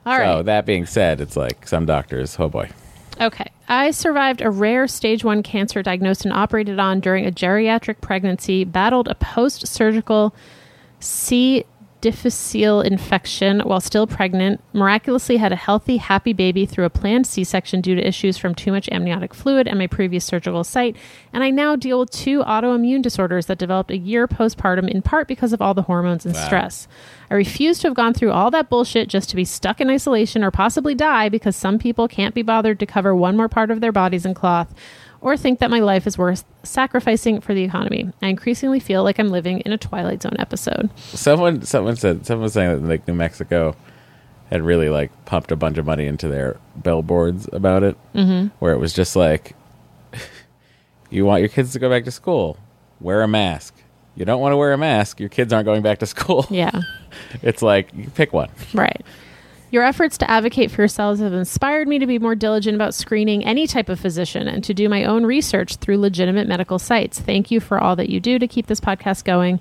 [0.05, 0.45] All so right.
[0.45, 2.69] that being said, it's like some doctors, oh boy,
[3.19, 3.49] Okay.
[3.67, 8.63] I survived a rare stage one cancer diagnosed and operated on during a geriatric pregnancy,
[8.63, 10.35] battled a post surgical
[10.99, 11.65] C.
[12.05, 17.43] difficile infection while still pregnant, miraculously had a healthy, happy baby through a planned C
[17.43, 20.95] section due to issues from too much amniotic fluid at my previous surgical site,
[21.33, 25.27] and I now deal with two autoimmune disorders that developed a year postpartum in part
[25.27, 26.87] because of all the hormones and stress.
[27.31, 30.43] I refuse to have gone through all that bullshit just to be stuck in isolation
[30.43, 33.81] or possibly die because some people can't be bothered to cover one more part of
[33.81, 34.75] their bodies in cloth
[35.25, 38.11] or think that my life is worth sacrificing for the economy.
[38.21, 40.91] I increasingly feel like I'm living in a Twilight Zone episode.
[40.97, 43.75] Someone someone said someone was saying that like New Mexico
[44.51, 48.55] had really like pumped a bunch of money into their billboards about it, mm-hmm.
[48.59, 49.55] where it was just like,
[51.09, 52.59] you want your kids to go back to school,
[53.01, 53.73] wear a mask.
[54.13, 56.45] You don't want to wear a mask, your kids aren't going back to school.
[56.51, 56.81] Yeah,
[57.41, 58.51] it's like you pick one.
[58.75, 59.03] right.
[59.71, 63.43] Your efforts to advocate for yourselves have inspired me to be more diligent about screening
[63.43, 67.19] any type of physician and to do my own research through legitimate medical sites.
[67.19, 69.59] Thank you for all that you do to keep this podcast going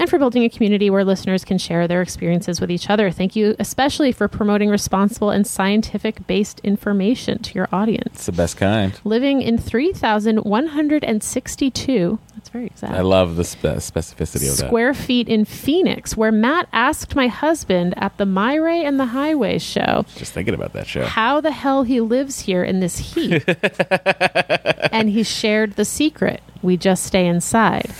[0.00, 3.10] and for building a community where listeners can share their experiences with each other.
[3.12, 8.14] Thank you especially for promoting responsible and scientific based information to your audience.
[8.14, 8.98] It's the best kind.
[9.04, 12.94] Living in 3,162, that's very exact.
[12.94, 14.66] I love the spe- specificity of that.
[14.68, 19.04] Square feet in Phoenix, where Matt asked my husband at the My Ray and the
[19.06, 21.04] Highway show Just thinking about that show.
[21.04, 23.44] how the hell he lives here in this heat.
[24.92, 26.40] and he shared the secret.
[26.62, 27.90] We just stay inside.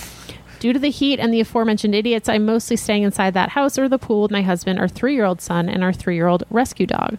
[0.61, 3.88] Due to the heat and the aforementioned idiots, I'm mostly staying inside that house or
[3.88, 6.44] the pool with my husband, our three year old son, and our three year old
[6.51, 7.16] rescue dog.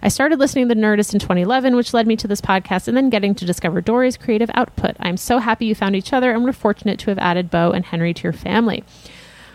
[0.00, 2.96] I started listening to The Nerdist in 2011, which led me to this podcast and
[2.96, 4.94] then getting to discover Dory's creative output.
[5.00, 7.84] I'm so happy you found each other, and we're fortunate to have added Bo and
[7.84, 8.84] Henry to your family.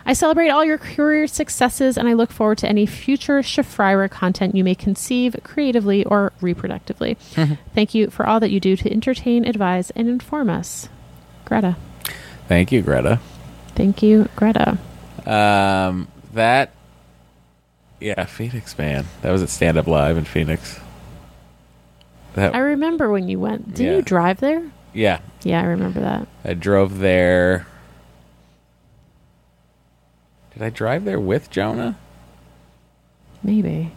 [0.04, 4.54] I celebrate all your career successes and I look forward to any future Shafrir-Mira content
[4.54, 7.16] you may conceive creatively or reproductively.
[7.34, 7.54] Mm-hmm.
[7.74, 10.88] Thank you for all that you do to entertain, advise, and inform us.
[11.44, 11.76] Greta.
[12.50, 13.20] Thank you, Greta.
[13.76, 14.76] Thank you, Greta.
[15.24, 16.72] Um, that,
[18.00, 19.06] yeah, Phoenix, man.
[19.22, 20.80] That was at Stand Up Live in Phoenix.
[22.34, 23.74] That, I remember when you went.
[23.74, 23.92] Did Yeah.
[23.96, 24.64] you drive there?
[24.92, 26.26] yeah, Yeah, I remember that.
[26.44, 27.68] I drove there.
[30.54, 31.96] Did I drive there with Jonah?
[33.44, 33.92] Maybe.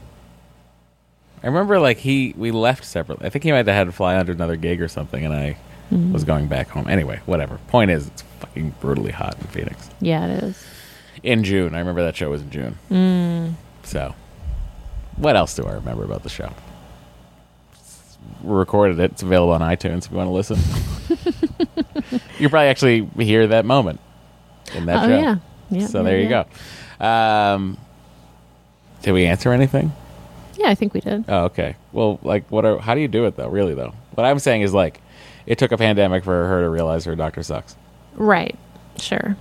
[1.41, 3.25] I remember like he we left separately.
[3.25, 5.57] I think he might have had to fly under another gig or something, and I
[5.93, 6.13] Mm-hmm.
[6.13, 6.88] was going back home.
[6.88, 7.60] Anyway, whatever.
[7.67, 10.65] Point is, it's fucking brutally hot in Phoenix Yeah, it is.
[11.21, 11.75] in June.
[11.75, 12.77] I remember that show was in June.
[12.89, 13.53] Mm.
[13.84, 14.15] So,
[15.17, 16.51] what else do I remember about the show?
[18.41, 19.12] We recorded it.
[19.12, 20.58] It's available on iTunes if you want to listen.
[22.39, 23.99] you probably actually hear that moment
[24.73, 25.19] in that oh, show.
[25.19, 25.36] yeah.
[25.69, 25.88] yeah.
[25.88, 26.45] so yeah, there you yeah.
[26.99, 27.06] go.
[27.06, 27.77] Um,
[29.03, 29.91] did we answer anything?
[30.56, 31.25] Yeah, I think we did.
[31.27, 31.75] Oh, okay.
[31.91, 32.65] Well, like, what?
[32.65, 33.49] Are, how do you do it though?
[33.49, 35.01] Really though, what I'm saying is like,
[35.45, 37.75] it took a pandemic for her to realize her doctor sucks.
[38.15, 38.58] Right.
[38.97, 39.36] Sure.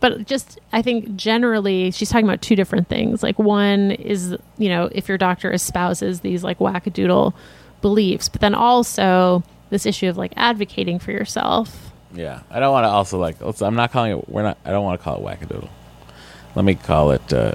[0.00, 3.22] But just, I think generally, she's talking about two different things.
[3.22, 7.34] Like, one is, you know, if your doctor espouses these like wackadoodle
[7.80, 11.90] beliefs, but then also this issue of like advocating for yourself.
[12.14, 13.40] Yeah, I don't want to also like.
[13.40, 14.28] Let's, I'm not calling it.
[14.28, 14.56] We're not.
[14.64, 15.68] I don't want to call it wackadoodle.
[16.54, 17.54] Let me call it uh,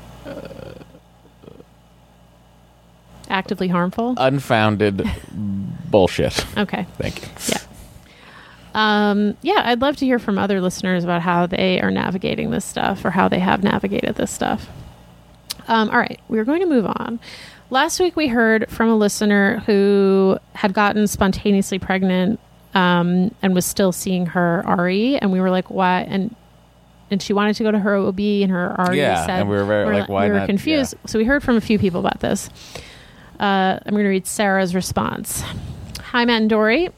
[3.30, 4.14] Actively harmful.
[4.18, 5.10] unfounded
[5.90, 6.46] bullshit.
[6.58, 6.86] Okay.
[6.98, 7.28] Thank you.
[7.48, 7.58] Yeah.
[8.74, 12.66] Um, yeah, I'd love to hear from other listeners about how they are navigating this
[12.66, 14.68] stuff or how they have navigated this stuff.
[15.68, 17.20] Um, all right, we're going to move on.
[17.70, 22.40] Last week, we heard from a listener who had gotten spontaneously pregnant
[22.74, 26.36] um, and was still seeing her RE, and we were like, "Why?" and
[27.12, 29.56] and she wanted to go to her OB, and her RE Yeah, said, and we
[29.56, 30.48] were very, like, why we were not?
[30.48, 30.96] confused.
[31.06, 32.50] So we heard from a few people about this.
[33.40, 35.44] Uh, I'm going to read Sarah's response.
[36.02, 36.90] Hi, Matt and Dory.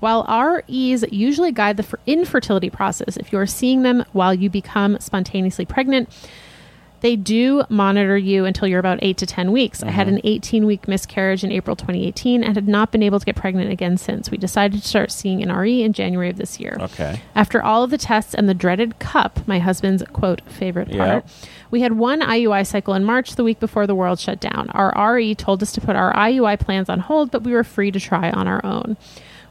[0.00, 4.98] While REs usually guide the infertility process, if you are seeing them while you become
[5.00, 6.08] spontaneously pregnant,
[7.00, 9.82] they do monitor you until you're about eight to 10 weeks.
[9.82, 10.16] I had mm-hmm.
[10.16, 13.70] an 18 week miscarriage in April 2018 and had not been able to get pregnant
[13.70, 14.30] again since.
[14.30, 16.76] We decided to start seeing an RE in January of this year.
[16.80, 17.20] Okay.
[17.34, 21.24] After all of the tests and the dreaded cup, my husband's quote favorite part,
[21.70, 24.70] we had one IUI cycle in March, the week before the world shut down.
[24.70, 27.90] Our RE told us to put our IUI plans on hold, but we were free
[27.92, 28.96] to try on our own.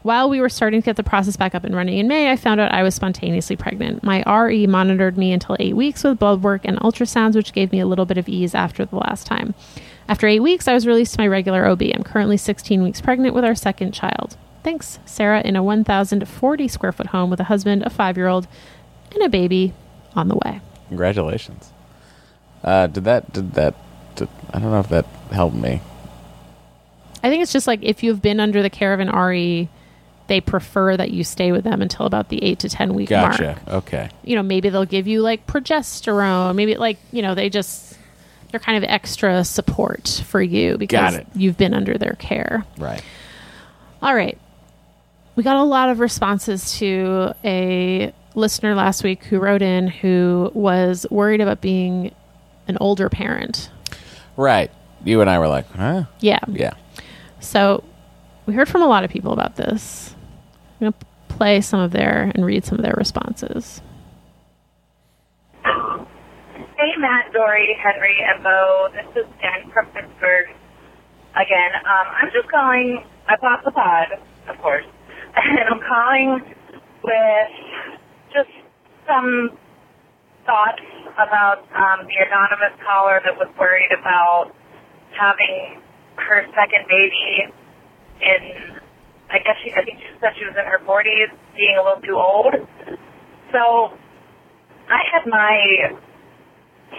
[0.02, 2.36] While we were starting to get the process back up and running in May, I
[2.36, 4.04] found out I was spontaneously pregnant.
[4.04, 7.80] My RE monitored me until eight weeks with blood work and ultrasounds, which gave me
[7.80, 9.54] a little bit of ease after the last time.
[10.08, 11.82] After eight weeks, I was released to my regular OB.
[11.94, 14.36] I'm currently 16 weeks pregnant with our second child.
[14.62, 18.46] Thanks, Sarah, in a 1,040 square foot home with a husband, a five year old,
[19.12, 19.74] and a baby
[20.14, 20.60] on the way.
[20.88, 21.72] Congratulations.
[22.62, 23.32] Uh, did that?
[23.32, 23.74] Did that?
[24.16, 25.80] Did, I don't know if that helped me.
[27.22, 29.68] I I think it's just like if you've been under the care of an RE,
[30.28, 33.42] they prefer that you stay with them until about the eight to ten week Gotcha.
[33.66, 33.68] mark.
[33.84, 34.10] Okay.
[34.22, 36.54] You know, maybe they'll give you like progesterone.
[36.54, 37.98] Maybe like you know they just
[38.50, 42.64] they're kind of extra support for you because you've been under their care.
[42.78, 43.02] Right.
[44.00, 44.38] All right.
[45.34, 50.50] We got a lot of responses to a listener last week who wrote in who
[50.54, 52.14] was worried about being
[52.68, 53.70] an older parent.
[54.36, 54.70] Right.
[55.04, 56.04] You and I were like, huh?
[56.20, 56.40] Yeah.
[56.48, 56.74] Yeah.
[57.40, 57.84] So
[58.46, 60.14] we heard from a lot of people about this.
[60.80, 63.82] I'm going to play some of their and read some of their responses.
[65.64, 68.88] Hey, Matt, Dory, Henry, and Bo.
[68.92, 70.46] This is Jen from Pittsburgh.
[71.34, 73.02] Again, um, I'm just calling.
[73.28, 74.06] I bought the pod,
[74.48, 74.84] of course,
[75.36, 76.54] and I'm calling
[77.02, 77.50] with
[78.32, 78.50] just
[79.06, 79.50] some
[80.46, 80.82] thoughts
[81.14, 84.54] about um, the anonymous caller that was worried about
[85.18, 85.82] having
[86.16, 87.50] her second baby
[88.22, 88.77] in.
[89.30, 89.72] I guess she.
[89.76, 92.54] I think she said she was in her 40s, being a little too old.
[93.52, 93.92] So
[94.88, 95.92] I had my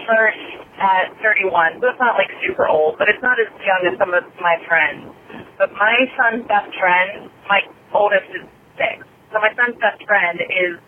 [0.06, 0.46] first
[0.78, 1.82] at 31.
[1.82, 4.56] So it's not like super old, but it's not as young as some of my
[4.66, 5.10] friends.
[5.58, 7.60] But my son's best friend, my
[7.92, 8.46] oldest is
[8.78, 9.04] six.
[9.34, 10.78] So my son's best friend is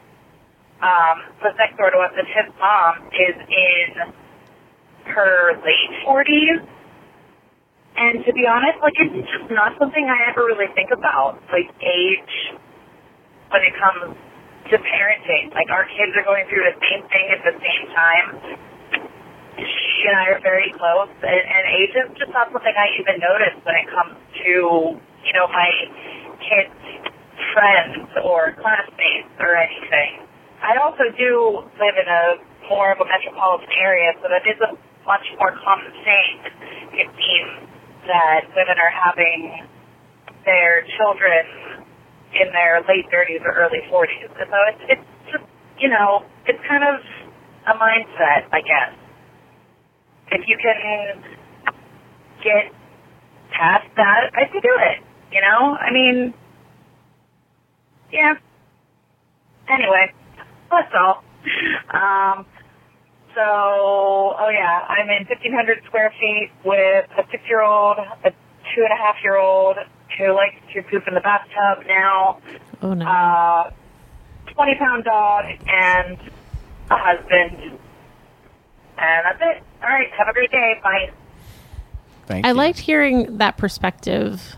[0.83, 3.89] um, was next door to us, and his mom is in
[5.15, 6.59] her late 40s.
[7.97, 12.35] And to be honest, like it's not something I ever really think about, like age
[13.53, 14.17] when it comes
[14.73, 15.53] to parenting.
[15.53, 18.27] Like our kids are going through the same thing at the same time.
[19.61, 23.21] She and I are very close, and, and age is just not something I even
[23.21, 24.53] notice when it comes to
[24.97, 25.71] you know my
[26.41, 27.13] kids'
[27.53, 30.25] friends or classmates or anything.
[30.65, 32.41] I also do live in a
[32.73, 34.73] more of a metropolitan area, so that is a
[35.05, 36.33] much more common thing.
[36.97, 37.72] It seems
[38.07, 39.67] that women are having
[40.45, 41.85] their children
[42.35, 44.31] in their late 30s or early 40s.
[44.41, 45.45] And so it's, it's just,
[45.79, 47.01] you know, it's kind of
[47.69, 48.93] a mindset, I guess.
[50.33, 51.23] If you can
[52.43, 52.73] get
[53.53, 55.05] past that, I can do it.
[55.33, 56.35] You know, I mean,
[58.13, 58.35] yeah.
[59.69, 60.13] Anyway,
[60.71, 61.23] that's all.
[61.95, 62.47] Um,
[63.35, 68.97] so, oh yeah, I'm in 1,500 square feet with a six-year-old, a two and a
[68.97, 69.77] half year old
[70.19, 72.39] who likes to poop in the bathtub now,
[72.83, 73.07] Oh no.
[73.07, 73.71] uh,
[74.53, 76.19] 20 pound dog, and
[76.91, 77.79] a husband.
[78.99, 79.63] And that's it.
[79.83, 80.75] All right, have a great day.
[80.83, 81.11] Bye.
[82.27, 82.55] Thank I you.
[82.55, 84.57] liked hearing that perspective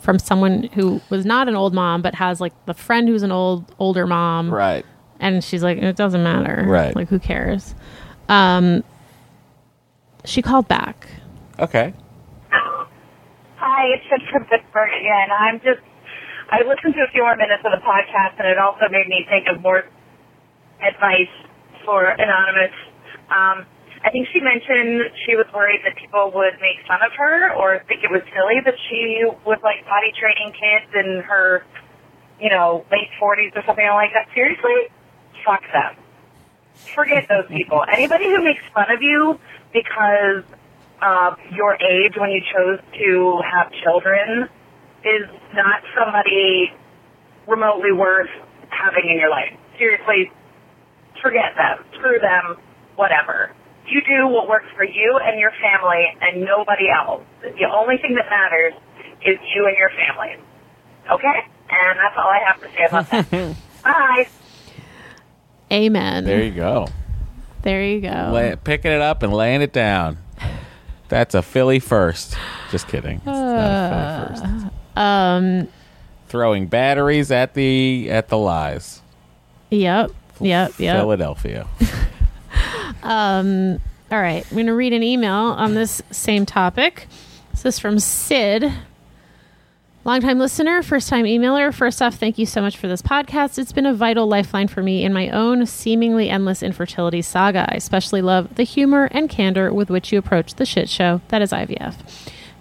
[0.00, 3.32] from someone who was not an old mom but has like the friend who's an
[3.32, 4.86] old older mom Right.
[5.18, 6.96] and she's like it doesn't matter Right.
[6.96, 7.74] like who cares
[8.30, 8.82] um
[10.24, 11.08] she called back
[11.60, 11.92] Okay.
[13.60, 15.28] Hi, it's Jen from Pittsburgh again.
[15.28, 15.84] I'm just,
[16.48, 19.28] I listened to a few more minutes of the podcast and it also made me
[19.28, 19.84] think of more
[20.80, 21.28] advice
[21.84, 22.72] for Anonymous.
[23.28, 23.68] Um,
[24.00, 27.84] I think she mentioned she was worried that people would make fun of her or
[27.84, 31.60] think it was silly that she was like potty training kids in her,
[32.40, 34.32] you know, late 40s or something like that.
[34.32, 34.88] Seriously?
[35.44, 36.00] Fuck them.
[36.74, 37.84] Forget those people.
[37.90, 39.38] Anybody who makes fun of you
[39.72, 40.44] because
[41.02, 44.48] of your age when you chose to have children
[45.04, 46.72] is not somebody
[47.46, 48.28] remotely worth
[48.68, 49.52] having in your life.
[49.78, 50.30] Seriously,
[51.22, 51.84] forget them.
[51.98, 52.56] Screw them.
[52.96, 53.52] Whatever.
[53.88, 57.22] You do what works for you and your family and nobody else.
[57.40, 58.74] The only thing that matters
[59.24, 60.36] is you and your family.
[61.10, 61.38] Okay?
[61.70, 63.56] And that's all I have to say about that.
[63.84, 64.28] Bye.
[65.72, 66.88] Amen There you go.
[67.62, 70.18] there you go Lay, picking it up and laying it down.
[71.08, 72.36] That's a Philly first.
[72.70, 73.16] Just kidding.
[73.16, 74.72] It's not a Philly first.
[74.96, 75.68] um
[76.28, 79.02] Throwing batteries at the at the lies.
[79.70, 80.10] yep
[80.40, 81.66] yep yep Philadelphia.
[83.02, 87.06] Um, all right, I'm going to read an email on this same topic.
[87.52, 88.70] This is from Sid.
[90.02, 91.74] Longtime listener, first time emailer.
[91.74, 93.58] First off, thank you so much for this podcast.
[93.58, 97.66] It's been a vital lifeline for me in my own seemingly endless infertility saga.
[97.70, 101.42] I especially love the humor and candor with which you approach the shit show that
[101.42, 101.96] is IVF.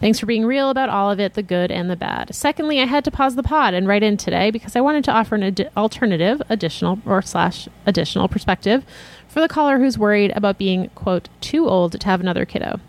[0.02, 2.36] Thanks for being real about all of it, the good and the bad.
[2.36, 5.12] Secondly, I had to pause the pod and write in today because I wanted to
[5.14, 8.84] offer an ad- alternative, additional or slash additional perspective
[9.30, 12.82] for the caller who's worried about being quote too old to have another kiddo.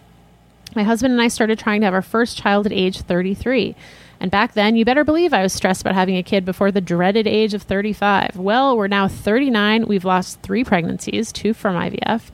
[0.74, 3.76] My husband and I started trying to have our first child at age 33.
[4.20, 6.82] And back then, you better believe I was stressed about having a kid before the
[6.82, 8.36] dreaded age of 35.
[8.36, 9.86] Well, we're now 39.
[9.86, 12.30] We've lost three pregnancies, two from IVF.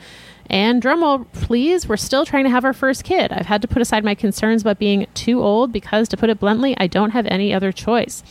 [0.49, 3.33] And drumroll, please, we're still trying to have our first kid.
[3.33, 6.41] I've had to put aside my concerns about being too old because, to put it
[6.41, 8.23] bluntly, I don't have any other choice.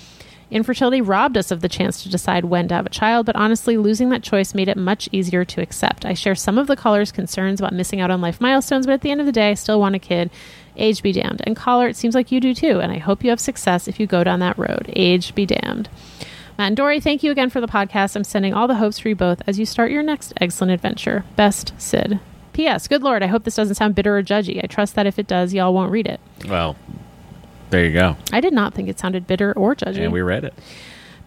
[0.51, 3.78] Infertility robbed us of the chance to decide when to have a child, but honestly,
[3.78, 6.06] losing that choice made it much easier to accept.
[6.06, 9.01] I share some of the caller's concerns about missing out on life milestones, but at
[9.01, 10.30] the end of the day, I still want a kid.
[10.78, 11.41] Age be damned.
[11.45, 13.99] And caller, it seems like you do too, and I hope you have success if
[13.99, 14.91] you go down that road.
[14.95, 15.89] Age be damned.
[16.57, 18.15] Matt and Dory, thank you again for the podcast.
[18.15, 21.26] I'm sending all the hopes for you both as you start your next excellent adventure.
[21.36, 22.19] Best, Sid.
[22.53, 22.88] P.S.
[22.88, 24.63] Good Lord, I hope this doesn't sound bitter or judgy.
[24.63, 26.21] I trust that if it does, y'all won't read it.
[26.47, 26.78] Well,
[27.69, 28.15] there you go.
[28.32, 30.03] I did not think it sounded bitter or judgy.
[30.03, 30.53] And we read it.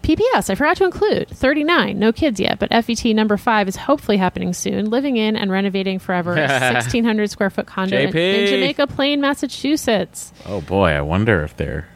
[0.09, 4.17] PPS, I forgot to include 39, no kids yet, but FET number five is hopefully
[4.17, 4.89] happening soon.
[4.89, 10.33] Living in and renovating forever a 1,600 square foot condo in, in Jamaica Plain, Massachusetts.
[10.47, 11.89] Oh boy, I wonder if they're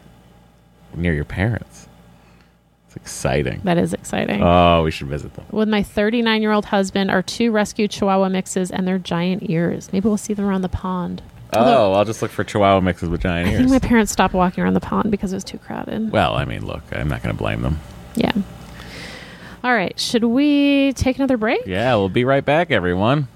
[0.95, 1.87] near your parents.
[2.85, 3.61] It's exciting.
[3.63, 4.43] That is exciting.
[4.43, 5.45] Oh, we should visit them.
[5.49, 9.89] With my 39 year old husband, our two rescued Chihuahua mixes, and their giant ears.
[9.91, 11.23] Maybe we'll see them around the pond.
[11.51, 13.59] Although- Oh, I'll just look for Chihuahua mixes with giant I ears.
[13.61, 16.11] think my parents stopped walking around the pond because it was too crowded.
[16.11, 17.79] well, I mean, look, I'm not going to blame them.
[18.15, 18.33] Yeah.
[19.63, 19.97] All right.
[19.99, 21.65] Should we take another break?
[21.65, 23.27] Yeah, we'll be right back, everyone.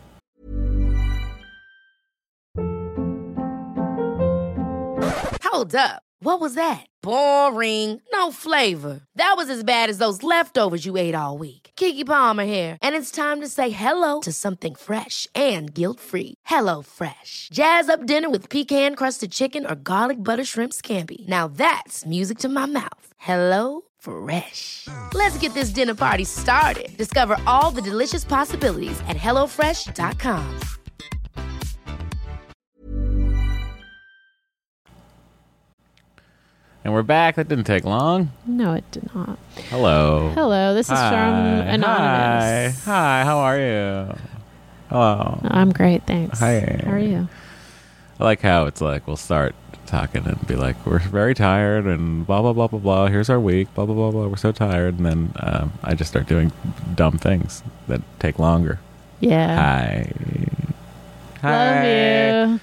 [5.44, 6.04] Hold up.
[6.20, 6.86] What was that?
[7.02, 8.02] Boring.
[8.12, 9.02] No flavor.
[9.16, 11.72] That was as bad as those leftovers you ate all week.
[11.76, 16.34] Keke Palmer here, and it's time to say hello to something fresh and guilt-free.
[16.46, 17.50] Hello Fresh.
[17.52, 21.28] Jazz up dinner with pecan-crusted chicken or garlic butter shrimp scampi.
[21.28, 23.14] Now that's music to my mouth.
[23.18, 24.88] Hello Fresh.
[25.14, 26.96] Let's get this dinner party started.
[26.98, 30.60] Discover all the delicious possibilities at hellofresh.com.
[36.86, 37.36] And we're back.
[37.36, 38.32] That didn't take long.
[38.46, 39.38] No, it did not.
[39.70, 40.32] Hello.
[40.36, 40.74] Hello.
[40.74, 41.10] This is Hi.
[41.10, 42.86] from Anonymous.
[42.86, 43.20] Hi.
[43.20, 44.16] Hi, how are you?
[44.90, 45.42] Hello.
[45.44, 46.04] I'm great.
[46.08, 46.40] Thanks.
[46.40, 46.82] Hi.
[46.86, 47.28] How are you?
[48.22, 49.54] I like how it's like we'll start
[49.88, 53.08] talking and be like, we're very tired and blah blah blah blah blah.
[53.08, 54.28] Here's our week, blah blah blah blah.
[54.28, 56.52] We're so tired, and then um, I just start doing
[56.96, 58.80] dumb things that take longer.
[59.20, 59.56] Yeah.
[59.56, 60.12] Hi.
[61.44, 62.60] Love you.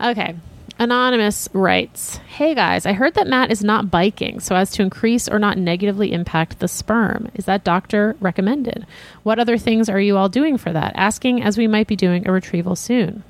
[0.00, 0.34] Okay.
[0.76, 5.28] Anonymous writes Hey guys, I heard that Matt is not biking so as to increase
[5.28, 7.30] or not negatively impact the sperm.
[7.34, 8.84] Is that doctor recommended?
[9.22, 10.92] What other things are you all doing for that?
[10.96, 13.22] Asking as we might be doing a retrieval soon.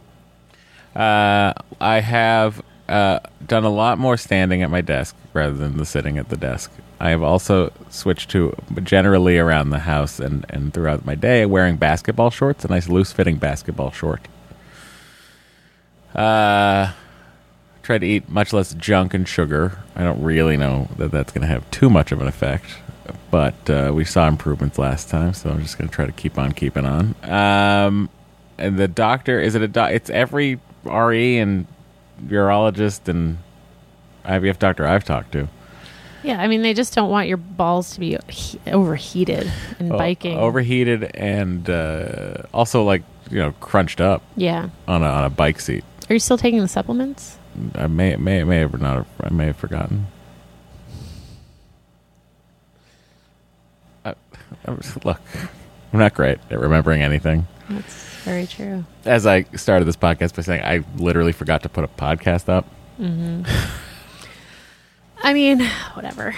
[0.96, 5.86] Uh, I have uh, done a lot more standing at my desk rather than the
[5.86, 6.70] sitting at the desk.
[7.00, 11.76] I have also switched to generally around the house and, and throughout my day wearing
[11.76, 14.28] basketball shorts, a nice loose fitting basketball short.
[16.14, 16.92] Uh,
[17.82, 19.78] try to eat much less junk and sugar.
[19.96, 22.66] I don't really know that that's going to have too much of an effect,
[23.30, 26.38] but uh, we saw improvements last time, so I'm just going to try to keep
[26.38, 27.14] on keeping on.
[27.24, 28.08] Um,
[28.56, 29.90] and the doctor is it a doc?
[29.90, 31.66] It's every RE and
[32.26, 33.38] urologist and
[34.24, 35.48] IVF doctor I've talked to.
[36.22, 39.98] Yeah, I mean, they just don't want your balls to be he- overheated in Oh,
[39.98, 40.38] biking.
[40.38, 44.70] overheated, and uh, also like you know crunched up yeah.
[44.88, 45.84] on a on a bike seat.
[46.08, 47.36] Are you still taking the supplements?
[47.74, 50.06] I may may may have not I may have forgotten.
[54.04, 54.14] I,
[54.66, 55.20] I was- look,
[55.92, 57.46] I'm not great at remembering anything.
[57.68, 57.94] That's
[58.24, 58.84] very true.
[59.04, 62.66] As I started this podcast by saying, I literally forgot to put a podcast up.
[63.00, 63.42] Mm-hmm.
[65.22, 65.60] I mean,
[65.94, 66.34] whatever.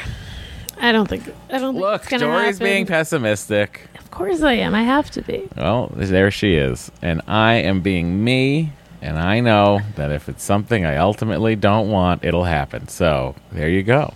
[0.81, 1.25] I don't think.
[1.51, 2.65] I don't think Look, gonna Dory's happen.
[2.65, 3.89] being pessimistic.
[3.99, 4.75] Of course I am.
[4.75, 5.49] I have to be.
[5.57, 6.91] Well, there she is.
[7.03, 8.73] And I am being me,
[9.03, 12.89] and I know that if it's something I ultimately don't want, it'll happen.
[12.89, 14.15] So, there you go.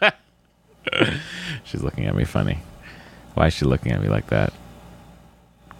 [1.64, 2.58] She's looking at me funny.
[3.34, 4.52] Why is she looking at me like that?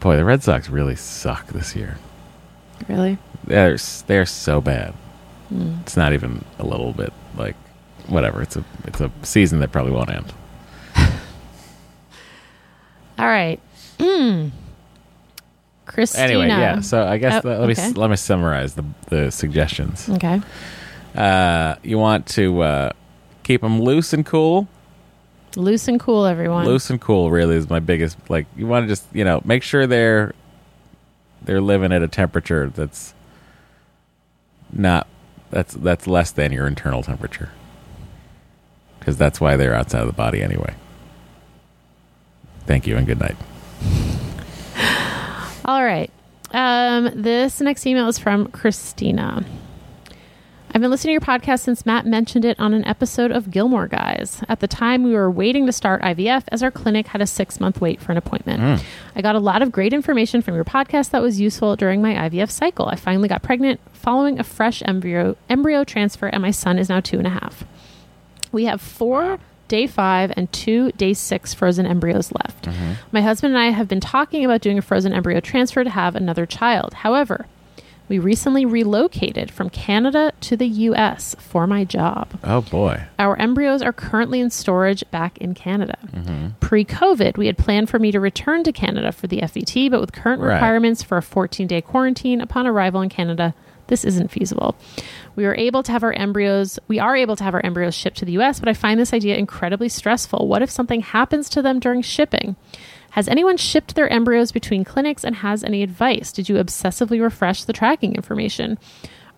[0.03, 1.97] Boy, the Red Sox really suck this year.
[2.89, 3.19] Really?
[3.45, 3.77] They're,
[4.07, 4.95] they're so bad.
[5.83, 7.57] It's not even a little bit like
[8.07, 8.41] whatever.
[8.43, 10.33] It's a it's a season that probably won't end.
[13.19, 13.61] All right.
[13.99, 14.51] Mm.
[15.85, 16.25] Christina.
[16.25, 16.81] Anyway, yeah.
[16.81, 20.09] So I guess Oh, let me let me summarize the the suggestions.
[20.09, 20.41] Okay.
[21.15, 22.93] Uh, you want to uh,
[23.43, 24.69] keep them loose and cool.
[25.57, 26.67] Loose and cool, everyone.
[26.67, 28.19] Loose and cool really is my biggest.
[28.29, 30.35] Like you want to just you know make sure they're
[31.43, 33.15] they're living at a temperature that's
[34.73, 35.07] not
[35.51, 37.51] that's that's less than your internal temperature
[38.99, 40.75] because that's why they're outside of the body anyway.
[42.67, 43.37] Thank you and good night.
[45.65, 46.11] All right.
[46.53, 49.45] Um, this next email is from Christina.
[50.75, 53.87] I've been listening to your podcast since Matt mentioned it on an episode of Gilmore
[53.87, 54.43] Guys.
[54.49, 57.61] At the time, we were waiting to start IVF as our clinic had a six
[57.61, 58.63] month wait for an appointment.
[58.63, 58.85] Mm.
[59.15, 62.15] I got a lot of great information from your podcast that was useful during my
[62.15, 62.89] IVF cycle.
[62.89, 67.01] I finally got pregnant following a fresh embryo embryo transfer, and my son is now
[67.01, 67.65] two and a half.
[68.51, 72.65] We have four day five and two day six frozen embryos left.
[72.65, 72.93] Mm-hmm.
[73.13, 76.17] My husband and I have been talking about doing a frozen embryo transfer to have
[76.17, 76.95] another child.
[76.95, 77.45] However,
[78.09, 82.29] we recently relocated from Canada to the US for my job.
[82.45, 83.03] Oh boy.
[83.19, 85.97] Our embryos are currently in storage back in Canada.
[86.13, 86.49] Mm-hmm.
[86.61, 90.01] Pre COVID, we had planned for me to return to Canada for the FET, but
[90.01, 90.55] with current Right.
[90.55, 93.55] requirements for a 14 day quarantine upon arrival in Canada,
[93.89, 94.77] this isn't feasible.
[95.37, 98.19] We are able to have our embryos, we are able to have our embryos shipped
[98.19, 100.47] to the US, but I find this idea incredibly stressful.
[100.49, 102.57] What if something happens to them during shipping?
[103.13, 106.33] Has anyone shipped their embryos between clinics and has any advice?
[106.33, 108.79] Did you obsessively refresh the tracking information?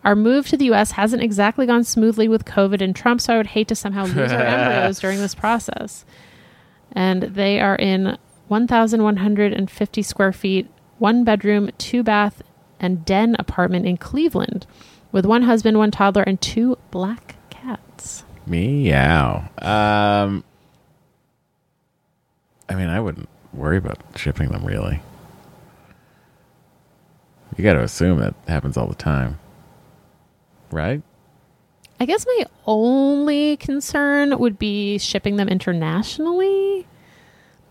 [0.05, 3.37] Our move to the US hasn't exactly gone smoothly with COVID and Trump, so I
[3.37, 6.05] would hate to somehow lose our embryos during this process.
[6.93, 8.17] And they are in
[8.47, 12.43] 1,150 square feet, one bedroom, two bath,
[12.79, 14.69] and den apartment in Cleveland
[15.11, 18.23] with one husband, one toddler, and two black cats.
[18.47, 19.49] Meow.
[19.59, 20.45] Um,
[22.69, 25.01] I mean, I wouldn't worry about shipping them really.
[27.57, 29.39] You got to assume that happens all the time,
[30.73, 31.03] right?
[32.01, 36.87] I guess my only concern would be shipping them internationally.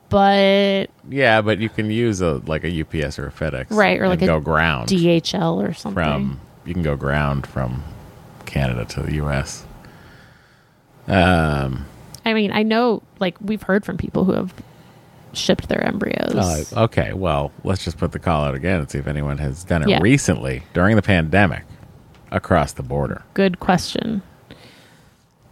[0.09, 4.07] But Yeah, but you can use a like a UPS or a FedEx, Right, or
[4.07, 5.95] like a go ground DHL or something.
[5.95, 6.39] from.
[6.65, 7.83] You can go ground from
[8.45, 9.65] Canada to the U.S.
[11.07, 11.85] Um.
[12.25, 14.53] I mean, I know, like, we've heard from people who have
[15.33, 16.73] shipped their embryos.
[16.73, 17.13] uh, okay.
[17.13, 19.89] Well, let's just put the call out again and see if anyone has done it
[19.89, 19.99] Yeah.
[20.01, 21.63] recently during the pandemic
[22.31, 23.23] across the border.
[23.33, 24.21] Good question.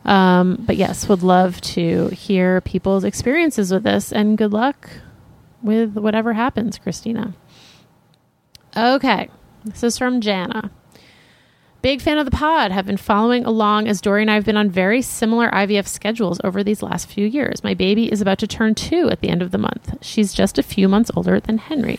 [0.05, 4.89] Um, but yes, would love to hear people's experiences with this, and good luck
[5.61, 7.33] with whatever happens, Christina.
[8.75, 9.29] Okay,
[9.63, 10.71] this is from Jana.
[11.81, 12.71] Big fan of the pod.
[12.71, 16.39] Have been following along as Dory and I have been on very similar IVF schedules
[16.43, 17.63] over these last few years.
[17.63, 19.95] My baby is about to turn two at the end of the month.
[19.99, 21.97] She's just a few months older than Henry.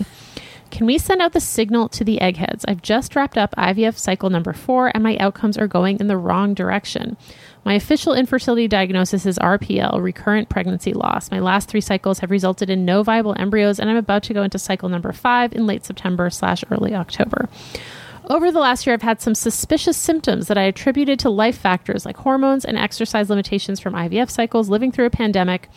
[0.70, 2.64] Can we send out the signal to the eggheads?
[2.68, 6.16] I've just wrapped up IVF cycle number four, and my outcomes are going in the
[6.16, 7.16] wrong direction.
[7.64, 11.30] My official infertility diagnosis is RPL, recurrent pregnancy loss.
[11.30, 14.44] My last three cycles have resulted in no viable embryos, and I'm about to go
[14.44, 17.48] into cycle number five in late September slash early October.
[18.32, 22.06] Over the last year, I've had some suspicious symptoms that I attributed to life factors
[22.06, 25.68] like hormones and exercise limitations from IVF cycles, living through a pandemic,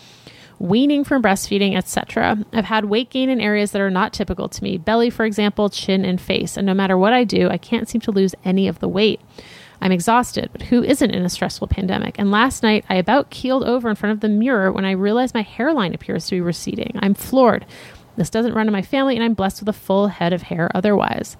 [0.57, 2.45] weaning from breastfeeding, etc.
[2.53, 5.69] I've had weight gain in areas that are not typical to me belly, for example,
[5.69, 6.55] chin, and face.
[6.55, 9.19] And no matter what I do, I can't seem to lose any of the weight.
[9.81, 12.17] I'm exhausted, but who isn't in a stressful pandemic?
[12.17, 15.35] And last night, I about keeled over in front of the mirror when I realized
[15.35, 16.97] my hairline appears to be receding.
[17.01, 17.65] I'm floored.
[18.15, 20.71] This doesn't run in my family, and I'm blessed with a full head of hair
[20.73, 21.35] otherwise.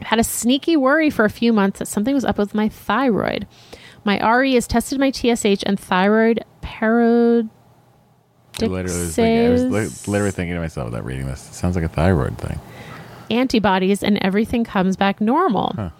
[0.00, 3.46] Had a sneaky worry for a few months that something was up with my thyroid.
[4.04, 7.50] My RE has tested my TSH and thyroid parod.
[8.62, 11.48] I literally, was thinking, I was literally thinking to myself without reading this.
[11.48, 12.58] It sounds like a thyroid thing.
[13.30, 15.92] antibodies and everything comes back normal.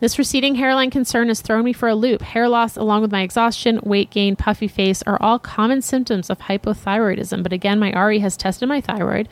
[0.00, 2.20] This receding hairline concern has thrown me for a loop.
[2.20, 6.40] Hair loss, along with my exhaustion, weight gain, puffy face, are all common symptoms of
[6.40, 7.42] hypothyroidism.
[7.42, 9.28] But again, my RE has tested my thyroid.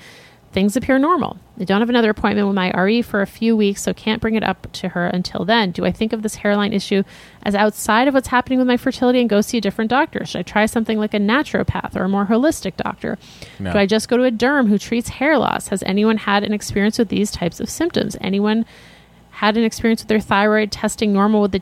[0.53, 1.39] Things appear normal.
[1.59, 4.35] I don't have another appointment with my RE for a few weeks, so can't bring
[4.35, 5.71] it up to her until then.
[5.71, 7.05] Do I think of this hairline issue
[7.43, 10.27] as outside of what's happening with my fertility and go see a different doctor?
[10.27, 13.19] Should I try something like a naturopath or a more holistic doctor?
[13.59, 13.73] No.
[13.73, 15.69] Do I just go to a derm who treats hair loss?
[15.69, 18.19] Has anyone had an experience with these types of symptoms?
[18.21, 18.67] Anyone
[19.31, 21.61] had an experience with their thyroid testing normal with the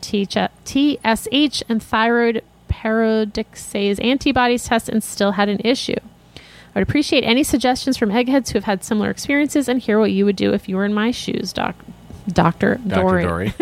[0.65, 5.95] TSH and thyroid peroxidase antibodies test and still had an issue?
[6.73, 10.11] I would appreciate any suggestions from eggheads who have had similar experiences and hear what
[10.11, 11.75] you would do if you were in my shoes, doc-
[12.29, 13.01] Doctor Dr.
[13.01, 13.23] Dory.
[13.23, 13.53] Dory.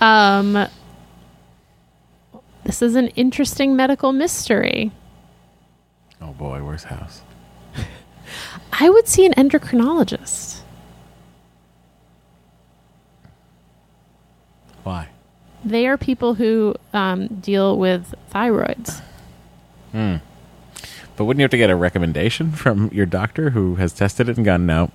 [0.00, 0.68] Um,
[2.64, 4.92] this is an interesting medical mystery.
[6.22, 7.22] oh boy, where's house?
[8.72, 10.60] I would see an endocrinologist.
[14.84, 15.08] Why?
[15.64, 19.02] They are people who um, deal with thyroids.
[19.92, 20.16] Hmm.
[21.16, 24.36] But wouldn't you have to get a recommendation from your doctor who has tested it
[24.36, 24.90] and gone, no?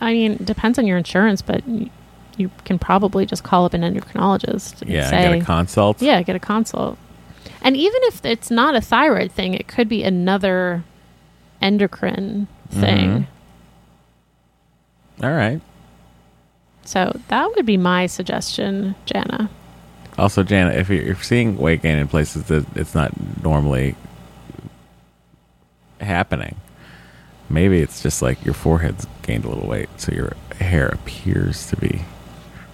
[0.00, 1.90] I mean, it depends on your insurance, but you,
[2.36, 6.00] you can probably just call up an endocrinologist and Yeah, say, get a consult.
[6.00, 6.96] yeah, get a consult.
[7.60, 10.84] And even if it's not a thyroid thing, it could be another
[11.60, 12.80] endocrine mm-hmm.
[12.80, 13.26] thing.
[15.22, 15.60] All right.
[16.84, 19.50] So that would be my suggestion, Jana.
[20.18, 23.12] Also, Janet, if you're, if seeing weight gain in places that it's not
[23.42, 23.94] normally
[26.00, 26.56] happening,
[27.48, 31.76] maybe it's just like your forehead's gained a little weight, so your hair appears to
[31.76, 32.02] be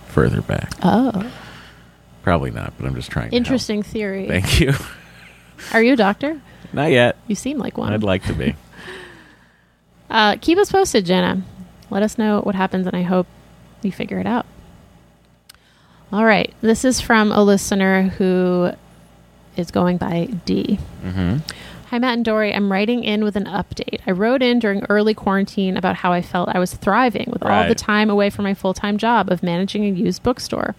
[0.09, 0.73] further back.
[0.83, 1.31] Oh,
[2.23, 3.31] Probably not, but I'm just trying.
[3.33, 4.27] interesting theory.
[4.27, 4.73] Thank you.
[5.75, 6.41] Are you a doctor?
[6.73, 7.17] not yet.
[7.29, 7.93] You seem like one.
[7.93, 8.55] I'd like to be.
[10.11, 11.43] Uh, keep us posted, Jenna.
[11.91, 13.27] Let us know what happens, and I hope
[13.83, 14.47] you figure it out.
[16.15, 16.55] All right.
[16.61, 18.71] This is from a listener who
[19.57, 20.77] is going by D.
[21.03, 21.39] hmm
[21.91, 22.55] Hi, Matt and Dory.
[22.55, 23.99] I'm writing in with an update.
[24.07, 27.49] I wrote in during early quarantine about how I felt I was thriving with all
[27.69, 30.77] the time away from my full time job of managing a used bookstore.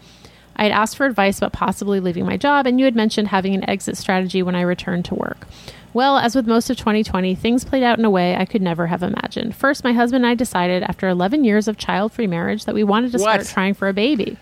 [0.56, 3.54] I had asked for advice about possibly leaving my job, and you had mentioned having
[3.56, 5.48] an exit strategy when I returned to work.
[5.94, 8.88] Well, as with most of 2020, things played out in a way I could never
[8.88, 9.54] have imagined.
[9.54, 12.86] First, my husband and I decided, after 11 years of child free marriage, that we
[12.86, 14.38] wanted to start trying for a baby.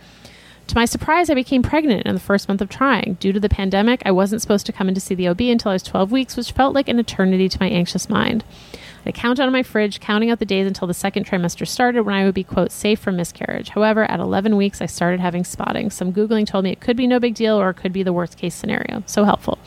[0.74, 3.18] To my surprise, I became pregnant in the first month of trying.
[3.20, 5.70] Due to the pandemic, I wasn't supposed to come in to see the OB until
[5.70, 8.44] I was 12 weeks, which felt like an eternity to my anxious mind.
[9.06, 12.16] I a on my fridge, counting out the days until the second trimester started when
[12.16, 13.70] I would be, quote, safe from miscarriage.
[13.70, 15.92] However, at 11 weeks, I started having spotting.
[15.92, 18.12] Some Googling told me it could be no big deal or it could be the
[18.12, 19.04] worst case scenario.
[19.06, 19.60] So helpful.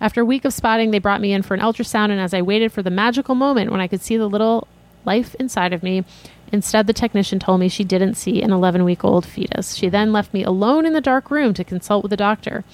[0.00, 2.42] After a week of spotting, they brought me in for an ultrasound, and as I
[2.42, 4.66] waited for the magical moment when I could see the little
[5.04, 6.04] life inside of me,
[6.52, 9.74] instead the technician told me she didn't see an 11 week old fetus.
[9.74, 12.64] She then left me alone in the dark room to consult with the doctor.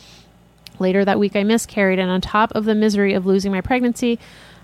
[0.79, 4.19] Later that week, I miscarried, and on top of the misery of losing my pregnancy,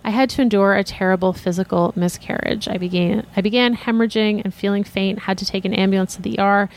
[0.04, 2.68] I had to endure a terrible physical miscarriage.
[2.68, 6.38] I began I began hemorrhaging and feeling faint, had to take an ambulance to the
[6.38, 6.68] ER,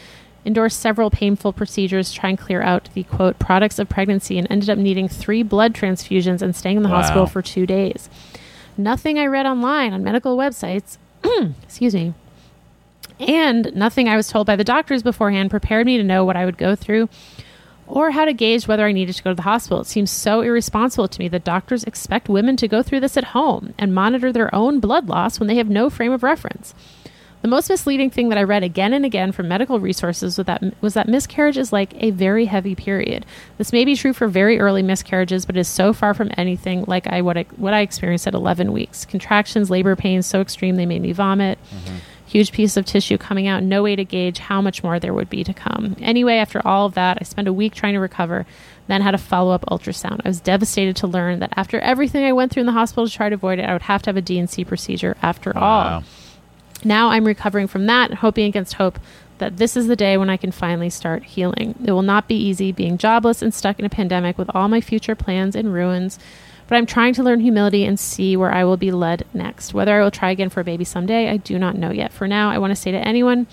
[0.45, 4.47] endured several painful procedures to try and clear out the quote products of pregnancy, and
[4.49, 7.01] ended up needing three blood transfusions and staying in the Wow.
[7.01, 8.09] hospital for two days.
[8.77, 10.97] Nothing I read online on medical websites,
[11.63, 12.13] excuse me,
[13.20, 16.45] and nothing I was told by the doctors beforehand prepared me to know what I
[16.45, 17.09] would go through
[17.88, 19.82] or how to gauge whether I needed to go to the hospital.
[19.82, 23.26] It seems so irresponsible to me that doctors expect women to go through this at
[23.26, 26.74] home and monitor their own blood loss when they have no frame of reference.
[27.41, 30.63] The most misleading thing that I read again and again from medical resources was that,
[30.82, 33.24] was that miscarriage is like a very heavy period.
[33.59, 37.05] This may be true for very early miscarriages, but is so far from anything like
[37.05, 39.05] I what I, what I experienced at 11 weeks.
[39.05, 41.59] Contractions, labor pains so extreme they made me vomit.
[41.70, 41.95] Mm-hmm.
[42.28, 45.30] Huge piece of tissue coming out, no way to gauge how much more there would
[45.30, 45.95] be to come.
[46.01, 48.45] Anyway, after all of that, I spent a week trying to recover,
[48.88, 50.21] then had a follow up ultrasound.
[50.26, 53.13] I was devastated to learn that after everything I went through in the hospital to
[53.13, 56.03] try to avoid it, I would have to have a D&C procedure after all.
[56.84, 58.99] Now I'm recovering from that hoping against hope
[59.38, 61.76] that this is the day when I can finally start healing.
[61.86, 64.82] It will not be easy being jobless and stuck in a pandemic with all my
[64.82, 66.19] future plans in ruins,
[66.68, 69.74] but I'm trying to learn humility and see where I will be led next.
[69.74, 72.11] Whether I will try again for a baby someday, I do not know yet.
[72.11, 73.47] For now, I want to say to anyone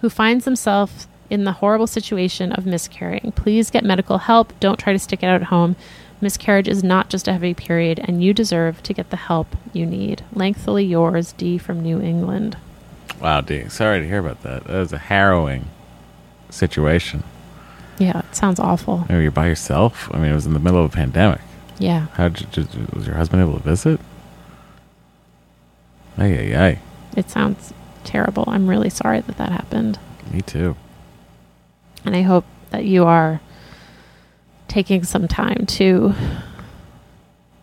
[0.00, 4.52] who finds themselves in the horrible situation of miscarrying, please get medical help.
[4.60, 5.76] Don't try to stick it out at home.
[6.20, 9.84] Miscarriage is not just a heavy period, and you deserve to get the help you
[9.84, 10.22] need.
[10.32, 12.56] Lengthily yours, D from New England.
[13.20, 13.68] Wow, D.
[13.68, 14.64] Sorry to hear about that.
[14.64, 15.68] That was a harrowing
[16.48, 17.24] situation.
[17.98, 19.04] Yeah, it sounds awful.
[19.10, 20.08] You're by yourself.
[20.14, 21.40] I mean, it was in the middle of a pandemic.
[21.82, 22.06] Yeah.
[22.12, 24.00] How did was your husband able to visit?
[26.16, 26.78] Ay, ay, ay.
[27.16, 27.74] It sounds
[28.04, 28.44] terrible.
[28.46, 29.98] I'm really sorry that that happened.
[30.30, 30.76] Me too.
[32.04, 33.40] And I hope that you are
[34.68, 36.14] taking some time to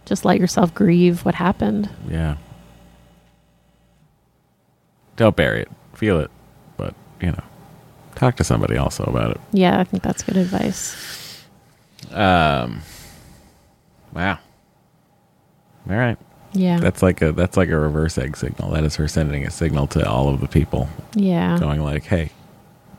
[0.03, 1.89] just let yourself grieve what happened.
[2.09, 2.35] Yeah.
[5.15, 5.69] Don't bury it.
[5.93, 6.29] Feel it.
[6.75, 7.43] But, you know,
[8.15, 9.41] talk to somebody also about it.
[9.53, 11.45] Yeah, I think that's good advice.
[12.11, 12.81] Um,
[14.13, 14.39] wow.
[15.89, 16.17] All right.
[16.53, 16.79] Yeah.
[16.79, 18.71] That's like a that's like a reverse egg signal.
[18.71, 21.57] That is her sending a signal to all of the people, yeah.
[21.59, 22.31] going like, "Hey,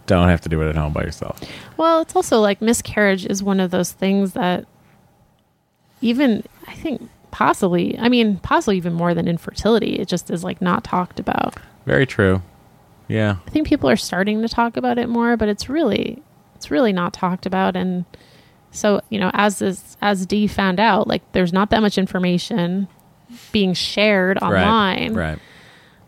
[0.06, 1.40] don't have to do it at home by yourself."
[1.76, 4.66] Well, it's also like miscarriage is one of those things that
[6.00, 10.61] even I think possibly, I mean, possibly even more than infertility, it just is like
[10.62, 11.56] not talked about.
[11.86, 12.42] Very true.
[13.08, 13.36] Yeah.
[13.46, 16.22] I think people are starting to talk about it more, but it's really
[16.54, 18.04] it's really not talked about and
[18.72, 22.86] so, you know, as this as Dee found out, like there's not that much information
[23.52, 25.30] being shared online Right.
[25.30, 25.38] Right.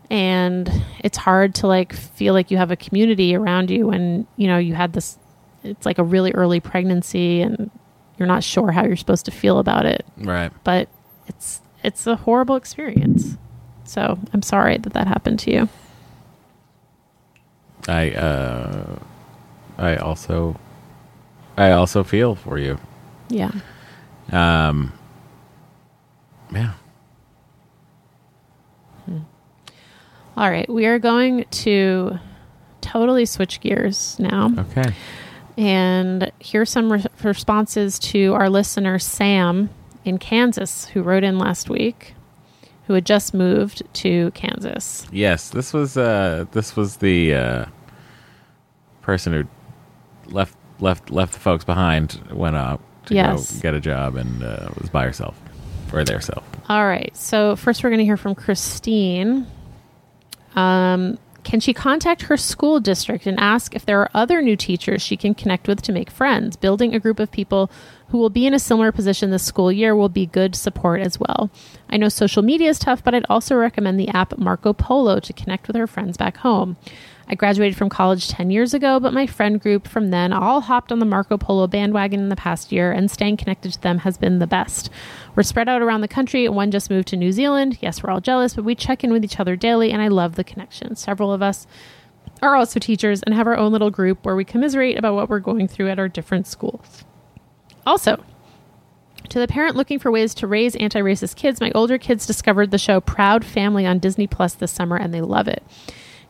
[0.09, 4.47] and it's hard to like feel like you have a community around you when, you
[4.47, 5.17] know, you had this
[5.63, 7.71] it's like a really early pregnancy and
[8.17, 10.51] you're not sure how you're supposed to feel about it, Right.
[10.63, 10.87] but
[11.27, 13.37] it's it's a horrible experience.
[13.85, 15.69] So, I'm sorry that that happened to you.
[17.87, 18.99] I uh
[19.77, 20.59] I also
[21.57, 22.79] I also feel for you.
[23.29, 23.51] Yeah.
[24.31, 24.93] Um
[26.53, 26.73] Yeah.
[30.35, 32.17] All right, we are going to
[32.81, 34.51] totally switch gears now.
[34.57, 34.91] Okay.
[35.57, 39.69] And here's some re- responses to our listener, Sam
[40.03, 42.15] in Kansas, who wrote in last week,
[42.87, 45.05] who had just moved to Kansas.
[45.11, 47.65] Yes, this was uh this was the uh
[49.03, 53.55] person who left left left the folks behind, went up to Yes.
[53.55, 55.35] go get a job and uh, was by herself
[55.91, 56.43] or their self.
[56.69, 57.15] All right.
[57.15, 59.45] So first, we're going to hear from Christine.
[60.55, 65.01] Um, can she contact her school district and ask if there are other new teachers
[65.01, 66.55] she can connect with to make friends?
[66.55, 67.69] Building a group of people
[68.07, 71.19] who will be in a similar position this school year will be good support as
[71.19, 71.49] well.
[71.89, 75.33] I know social media is tough, but I'd also recommend the app Marco Polo to
[75.33, 76.77] connect with her friends back home.
[77.27, 80.91] I graduated from college 10 years ago, but my friend group from then all hopped
[80.91, 84.17] on the Marco Polo bandwagon in the past year, and staying connected to them has
[84.17, 84.89] been the best.
[85.35, 86.47] We're spread out around the country.
[86.49, 87.77] One just moved to New Zealand.
[87.81, 90.35] Yes, we're all jealous, but we check in with each other daily, and I love
[90.35, 90.95] the connection.
[90.95, 91.65] Several of us
[92.41, 95.39] are also teachers and have our own little group where we commiserate about what we're
[95.39, 97.05] going through at our different schools.
[97.85, 98.23] Also,
[99.29, 102.71] to the parent looking for ways to raise anti racist kids, my older kids discovered
[102.71, 105.63] the show Proud Family on Disney Plus this summer and they love it.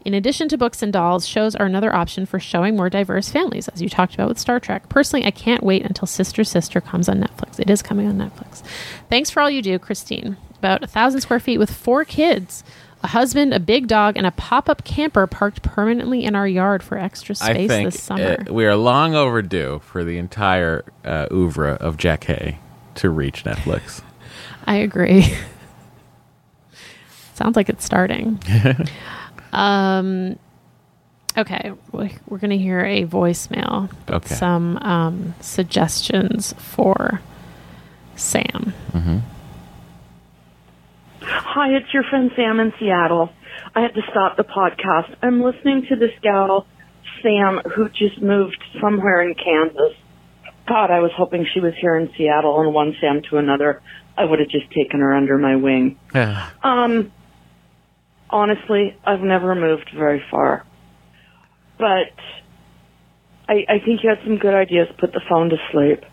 [0.06, 3.70] In addition to books and dolls, shows are another option for showing more diverse families,
[3.70, 4.90] as you talked about with Star Trek.
[4.90, 7.60] Personally, I can't wait until Sister Sister comes on Netflix.
[7.60, 8.62] It is coming on Netflix.
[9.10, 10.36] Thanks for all you do, Christine.
[10.58, 12.64] About a thousand square feet with four kids,
[13.02, 16.84] a husband, a big dog, and a pop up camper parked permanently in our yard
[16.84, 18.46] for extra space this summer.
[18.50, 22.58] uh, we are long overdue for the entire uh, oeuvre of Jackée
[22.96, 24.02] to reach Netflix.
[24.66, 25.34] I agree.
[27.34, 28.40] Sounds like it's starting.
[29.54, 30.38] um,
[31.38, 33.90] okay, we- we're going to hear a voicemail.
[33.92, 34.36] with Okay.
[34.36, 37.22] Some um, suggestions for
[38.16, 38.74] Sam.
[41.22, 43.32] Hi, it's your friend Sam in Seattle.
[43.76, 45.16] I had to stop the podcast.
[45.22, 46.68] I'm listening to this gal,
[47.22, 49.94] Sam, who just moved somewhere in Kansas.
[50.68, 53.82] God, I was hoping she was here in Seattle and one Sam to another.
[54.18, 55.98] I would have just taken her under my wing.
[56.14, 56.50] Yeah.
[56.62, 57.12] Um,
[58.34, 60.66] honestly, I've never moved very far.
[61.78, 62.12] But
[63.48, 64.88] I, I think you had some good ideas.
[65.00, 66.04] Put the phone to sleep.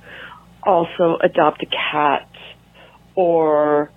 [0.63, 2.29] Also, adopt a cat
[3.15, 3.91] or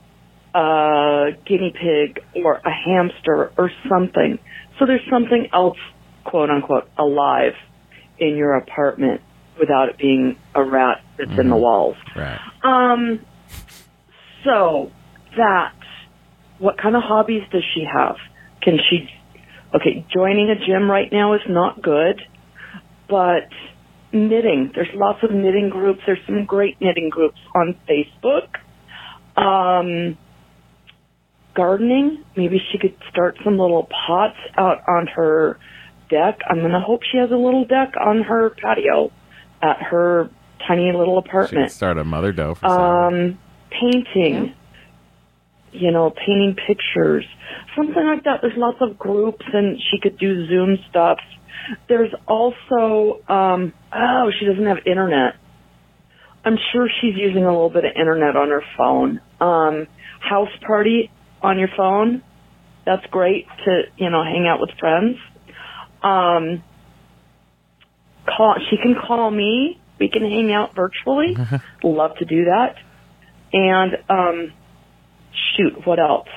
[0.55, 4.39] a guinea pig or a hamster or something.
[4.79, 5.77] So there's something else,
[6.23, 7.53] quote unquote, alive
[8.19, 9.21] in your apartment
[9.59, 11.95] without it being a rat that's in the walls.
[12.15, 12.39] right.
[12.63, 13.19] Um,
[14.43, 14.91] so
[15.37, 15.73] that,
[16.63, 18.15] what kind of hobbies does she have?
[18.61, 19.09] Can she,
[19.75, 22.21] okay, joining a gym right now is not good,
[23.09, 23.49] but
[24.13, 25.99] knitting, there's lots of knitting groups.
[26.05, 28.47] There's some great knitting groups on Facebook.
[29.35, 30.17] Um,
[31.53, 35.59] gardening, maybe she could start some little pots out on her
[36.09, 36.39] deck.
[36.49, 39.11] I'm going to hope she has a little deck on her patio
[39.61, 40.29] at her
[40.65, 42.79] tiny little She could apartment start a mother dough for sale.
[42.79, 43.39] um,
[43.69, 44.55] painting,
[45.73, 47.25] you know, painting pictures,
[47.75, 48.39] something like that.
[48.41, 51.17] There's lots of groups, and she could do Zoom stuff.
[51.87, 55.35] There's also, um, oh, she doesn't have internet.
[56.45, 59.21] I'm sure she's using a little bit of internet on her phone.
[59.39, 59.87] Um,
[60.19, 61.09] house party
[61.41, 62.21] on your phone.
[62.85, 65.17] That's great to, you know, hang out with friends.
[66.01, 66.63] Um,
[68.25, 69.79] call, she can call me.
[69.99, 71.37] We can hang out virtually.
[71.83, 72.75] Love to do that.
[73.53, 74.53] And, um,
[75.55, 76.27] shoot, what else?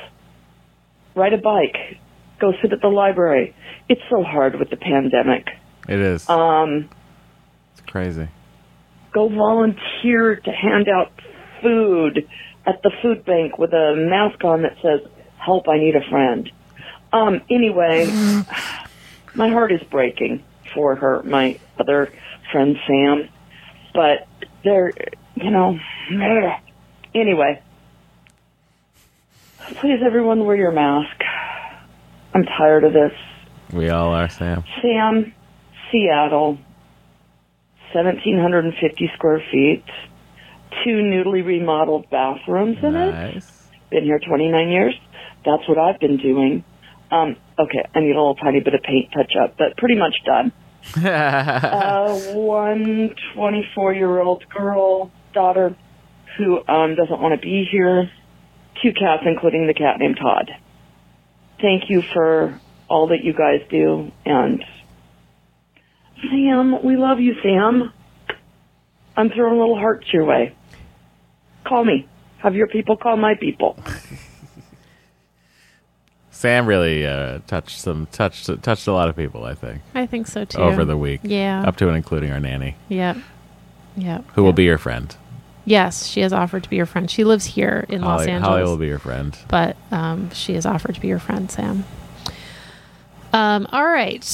[1.14, 1.98] Ride a bike.
[2.38, 3.54] Go sit at the library.
[3.88, 5.46] It's so hard with the pandemic.
[5.88, 6.28] It is.
[6.28, 6.88] Um,
[7.72, 8.28] it's crazy.
[9.12, 11.12] go volunteer to hand out
[11.62, 12.28] food
[12.66, 15.00] at the food bank with a mask on that says,
[15.38, 16.50] help, I need a friend.
[17.12, 18.06] Um, anyway,
[19.34, 20.42] my heart is breaking
[20.74, 22.12] for her, my other
[22.52, 23.28] friend Sam,
[23.94, 24.26] but
[24.64, 24.92] they're,
[25.36, 25.78] you know,
[27.14, 27.62] anyway,
[29.74, 31.20] please everyone wear your mask.
[32.34, 33.12] I'm tired of this.
[33.72, 34.64] We all are, Sam.
[34.80, 35.34] Sam,
[35.90, 36.58] Seattle,
[37.92, 39.84] 1,750 square feet,
[40.84, 43.10] two newly remodeled bathrooms in it.
[43.12, 43.68] Nice.
[43.90, 44.94] Been here 29 years.
[45.44, 46.64] That's what I've been doing.
[47.10, 50.14] Um, okay, I need a little tiny bit of paint touch up, but pretty much
[50.24, 50.52] done.
[51.04, 55.76] uh, one 24 year old girl, daughter,
[56.36, 58.10] who um, doesn't want to be here.
[58.82, 60.50] Two cats, including the cat named Todd.
[61.60, 64.62] Thank you for all that you guys do, and
[66.30, 67.92] Sam, we love you, Sam.
[69.16, 70.54] I'm throwing little hearts your way.
[71.64, 72.06] Call me.
[72.38, 73.78] Have your people call my people.
[76.30, 79.44] Sam really uh, touched some touched touched a lot of people.
[79.44, 80.58] I think I think so too.
[80.58, 81.62] over the week, Yeah.
[81.66, 83.16] up to and including our nanny, Yep.
[83.96, 84.24] Yep.
[84.34, 85.16] who will be your friend.
[85.68, 87.10] Yes, she has offered to be your friend.
[87.10, 88.48] She lives here in Los Angeles.
[88.48, 89.36] Holly will be your friend.
[89.48, 91.84] but um, she has offered to be your friend, Sam.
[93.32, 94.24] Um, all right.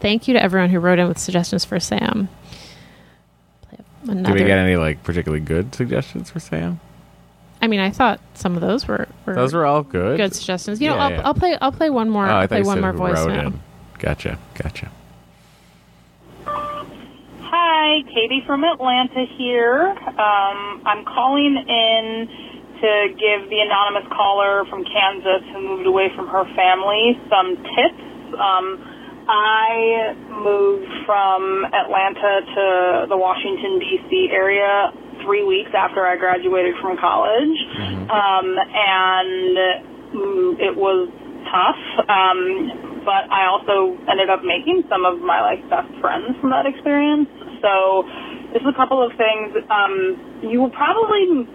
[0.00, 2.28] Thank you to everyone who wrote in with suggestions for Sam.
[4.04, 6.78] Did Another, we get any like particularly good suggestions for Sam?
[7.62, 10.18] I mean, I thought some of those were, were Those were all good.
[10.18, 10.80] good suggestions.
[10.80, 11.22] You know, Yeah, I'll, yeah.
[11.24, 11.56] I'll play.
[11.60, 12.26] I'll play one more.
[12.26, 13.46] Oh, I I'll play one more who voice wrote now.
[13.48, 13.60] in.
[13.98, 14.92] Gotcha, gotcha.
[17.66, 19.90] Hi, Katie from Atlanta here.
[19.90, 22.04] Um, I'm calling in
[22.78, 28.06] to give the anonymous caller from Kansas who moved away from her family some tips.
[28.38, 28.78] Um,
[29.26, 32.66] I moved from Atlanta to
[33.10, 34.30] the Washington, D.C.
[34.30, 34.94] area
[35.26, 37.50] three weeks after I graduated from college.
[38.06, 39.58] Um, and
[40.14, 41.10] mm, it was
[41.48, 41.80] tough.
[42.06, 46.66] Um, but I also ended up making some of my like best friends from that
[46.66, 47.30] experience.
[47.62, 48.02] So
[48.52, 49.54] just a couple of things.
[49.70, 51.46] Um, you will probably,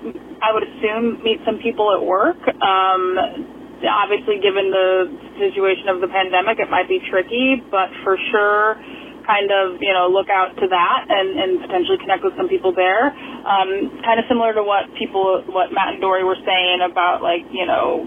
[0.42, 2.40] I would assume, meet some people at work.
[2.62, 5.10] Um, obviously, given the
[5.42, 8.78] situation of the pandemic, it might be tricky, but for sure,
[9.26, 12.74] kind of, you know, look out to that and, and potentially connect with some people
[12.74, 13.14] there.
[13.14, 17.46] Um, kind of similar to what people, what Matt and Dory were saying about, like,
[17.54, 18.06] you know,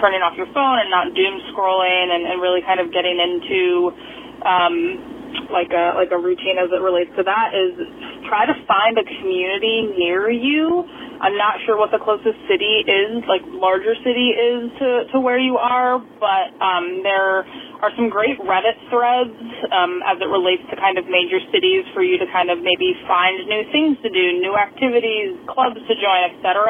[0.00, 3.92] turning off your phone and not doom scrolling and, and really kind of getting into
[4.44, 4.76] um,
[5.50, 7.74] like a like a routine as it relates to that is
[8.28, 10.84] try to find a community near you.
[11.16, 15.40] I'm not sure what the closest city is, like larger city is to, to where
[15.40, 17.40] you are, but um, there
[17.80, 19.32] are some great Reddit threads
[19.72, 22.92] um, as it relates to kind of major cities for you to kind of maybe
[23.08, 26.68] find new things to do, new activities, clubs to join, etc.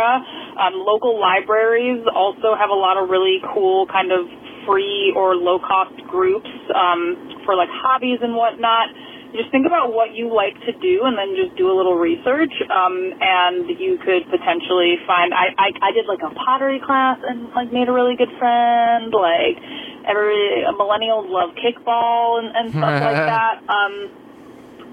[0.63, 4.31] Um, local libraries also have a lot of really cool kind of
[4.67, 8.91] free or low cost groups um, for like hobbies and whatnot.
[9.35, 12.53] Just think about what you like to do and then just do a little research.
[12.71, 15.35] Um, and you could potentially find.
[15.35, 19.13] I, I I did like a pottery class and like made a really good friend.
[19.13, 19.59] Like
[20.07, 23.63] every millennials love kickball and, and stuff like that.
[23.67, 24.27] Um,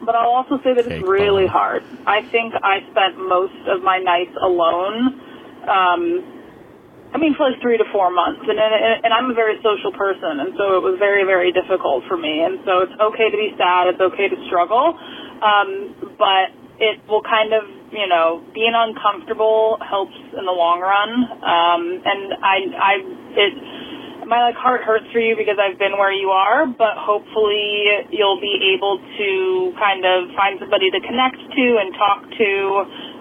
[0.06, 1.84] but I'll also say that it's really hard.
[2.06, 5.22] I think I spent most of my nights alone.
[5.64, 6.43] Um,
[7.14, 9.94] I mean, for like three to four months, and, and and I'm a very social
[9.94, 12.42] person, and so it was very very difficult for me.
[12.42, 14.98] And so it's okay to be sad, it's okay to struggle,
[15.46, 15.70] um,
[16.18, 16.50] but
[16.82, 21.12] it will kind of you know being uncomfortable helps in the long run.
[21.38, 22.94] Um, and I I
[23.38, 23.54] it
[24.26, 28.42] my like heart hurts for you because I've been where you are, but hopefully you'll
[28.42, 29.30] be able to
[29.78, 32.52] kind of find somebody to connect to and talk to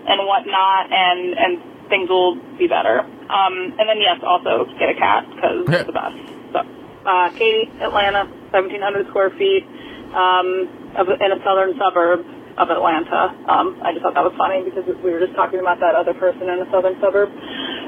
[0.09, 1.53] and whatnot, and and
[1.93, 3.05] things will be better.
[3.05, 6.17] Um, and then yes, also get a cat because it's the best.
[6.57, 6.59] So,
[7.05, 8.25] uh, Katie, Atlanta,
[8.57, 9.69] 1,700 square feet,
[10.17, 12.25] um, of, in a southern suburb
[12.57, 13.37] of Atlanta.
[13.45, 16.17] Um, I just thought that was funny because we were just talking about that other
[16.17, 17.29] person in a southern suburb.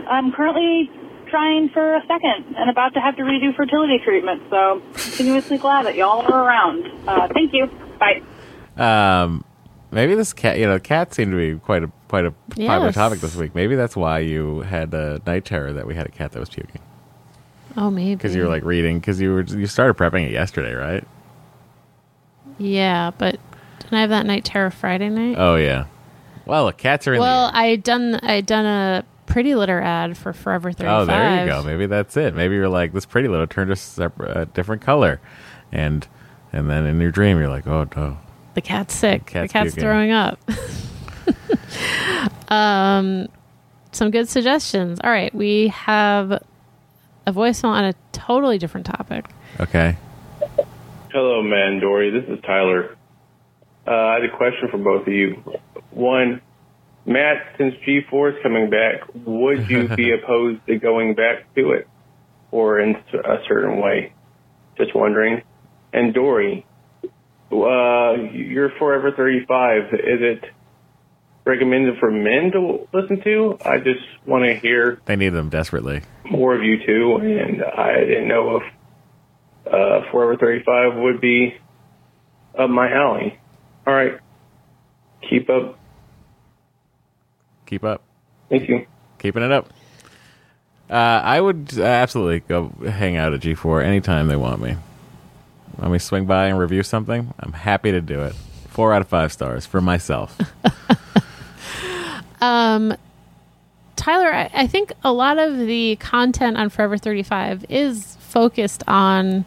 [0.09, 0.93] I'm currently
[1.33, 4.43] trying for a second and about to have to redo fertility treatment.
[4.51, 6.85] So, continuously glad that y'all are around.
[7.09, 7.69] Uh, thank you.
[7.97, 8.21] Bye.
[8.77, 9.45] Um,
[9.91, 12.95] maybe this cat, you know, cats seem to be quite a quite a popular Yes.
[12.95, 13.55] topic this week.
[13.57, 16.49] Maybe that's why you had a night terror that we had a cat that was
[16.49, 16.81] puking
[17.77, 20.75] Oh, maybe because you were like reading because you were you started prepping it yesterday,
[20.75, 21.05] right?
[22.59, 23.41] yeah, but
[23.81, 25.35] didn't I have that night terror Friday night?
[25.39, 25.87] Oh yeah.
[26.47, 27.57] Well, cats are in well, the.
[27.59, 31.03] I had done I done a Pretty Litter ad for Forever Thirty Five.
[31.03, 31.63] Oh, there you go.
[31.65, 32.35] Maybe that's it.
[32.37, 35.21] Maybe you're like this pretty little turned a, separ- a different color,
[35.73, 36.07] and
[36.53, 38.19] and then in your dream you're like, oh no,
[38.55, 39.27] The cat's sick.
[39.27, 40.39] Cat's the cat's throwing up.
[42.49, 43.29] um,
[43.93, 45.01] some good suggestions.
[45.03, 46.33] All right, we have
[47.27, 49.27] a voicemail on a totally different topic.
[49.61, 49.97] okay.
[51.13, 52.11] Hello, man, Dory.
[52.11, 52.97] This is Tyler.
[53.87, 55.35] Uh, I had a question for both of you.
[55.91, 56.41] One,
[57.07, 61.87] Matt, since G4 is coming back, would you be opposed to going back to it
[62.51, 64.13] or in a certain way?
[64.77, 65.43] Just wondering.
[65.93, 66.67] And Dory,
[67.53, 69.83] uh, you're Forever 35.
[69.83, 70.45] Is it
[71.45, 73.59] recommended for men to listen to?
[73.65, 76.03] I just want to hear They need them desperately.
[76.31, 78.63] more of you two, and I didn't know if
[79.73, 81.55] uh, Forever 35 would be
[82.59, 83.39] up my alley.
[83.87, 84.19] All right.
[85.29, 85.79] Keep up.
[87.67, 88.03] Keep up.
[88.51, 88.87] Thank you.
[89.19, 89.69] keeping it up.
[90.89, 94.77] Uh, I would uh, absolutely go hang out at G4 anytime they want me.
[95.79, 97.33] Let me swing by and review something?
[97.41, 98.35] I'm happy to do it.
[98.69, 100.37] Four out of five stars for myself.
[103.97, 109.45] Tyler, I, I think a lot of the content on Forever 35 is focused on,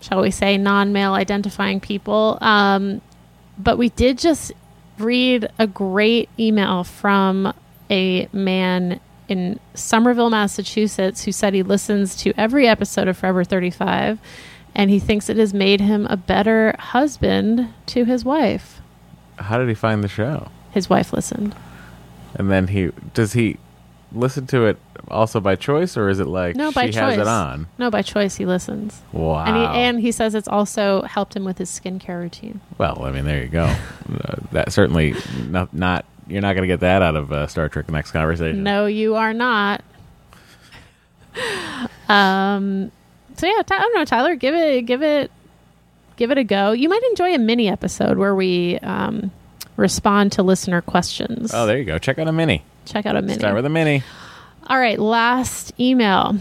[0.00, 2.38] shall we say, non male identifying people.
[2.40, 3.00] Um,
[3.58, 4.52] but we did just
[4.98, 7.52] read a great email from
[7.90, 14.18] a man in Somerville, Massachusetts, who said he listens to every episode of Forever 35
[14.74, 18.80] and he thinks it has made him a better husband to his wife.
[19.38, 20.48] How did he find the show?
[20.72, 21.54] His wife listened.
[22.34, 23.58] And then he does he
[24.12, 24.78] listen to it
[25.08, 27.18] also by choice, or is it like No, she by has choice.
[27.18, 27.66] it on?
[27.78, 29.02] No, by choice, he listens.
[29.12, 29.44] Wow.
[29.44, 32.60] And he, and he says it's also helped him with his skincare routine.
[32.78, 33.64] well, I mean, there you go.
[33.64, 35.14] uh, that certainly
[35.48, 38.10] not not you're not going to get that out of uh, Star Trek: The Next
[38.12, 38.62] Conversation.
[38.62, 39.82] No, you are not.
[42.08, 42.90] um.
[43.36, 44.36] So yeah, I don't know, Tyler.
[44.36, 45.30] Give it, give it,
[46.16, 46.70] give it a go.
[46.72, 49.32] You might enjoy a mini episode where we um,
[49.76, 51.52] respond to listener questions.
[51.54, 51.98] Oh, there you go.
[51.98, 52.62] Check out a mini.
[52.84, 53.38] Check out a mini.
[53.38, 54.02] Start with a mini.
[54.66, 56.36] All right, last email.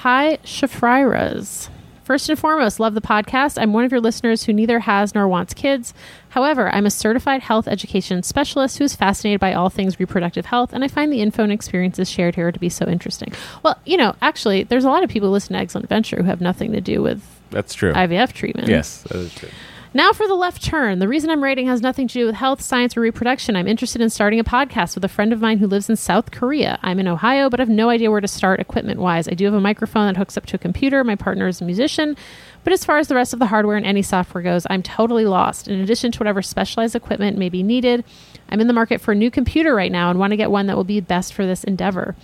[0.00, 1.68] Hi, Shafriras.
[2.04, 3.60] First and foremost, love the podcast.
[3.60, 5.94] I'm one of your listeners who neither has nor wants kids.
[6.30, 10.72] However, I'm a certified health education specialist who is fascinated by all things reproductive health,
[10.72, 13.32] and I find the info and experiences shared here to be so interesting.
[13.62, 16.24] Well, you know, actually, there's a lot of people who listen to Eggcellent Adventure who
[16.24, 17.92] have nothing to do with That's true.
[17.92, 18.68] IVF treatment.
[18.68, 19.50] Yes, that is true.
[19.94, 21.00] Now for the left turn.
[21.00, 23.56] The reason I'm writing has nothing to do with health, science, or reproduction.
[23.56, 26.30] I'm interested in starting a podcast with a friend of mine who lives in South
[26.30, 26.78] Korea.
[26.82, 29.28] I'm in Ohio, but I have no idea where to start equipment wise.
[29.28, 31.04] I do have a microphone that hooks up to a computer.
[31.04, 32.16] My partner is a musician.
[32.64, 35.26] But as far as the rest of the hardware and any software goes, I'm totally
[35.26, 35.68] lost.
[35.68, 38.02] In addition to whatever specialized equipment may be needed,
[38.48, 40.68] I'm in the market for a new computer right now and want to get one
[40.68, 42.16] that will be best for this endeavor.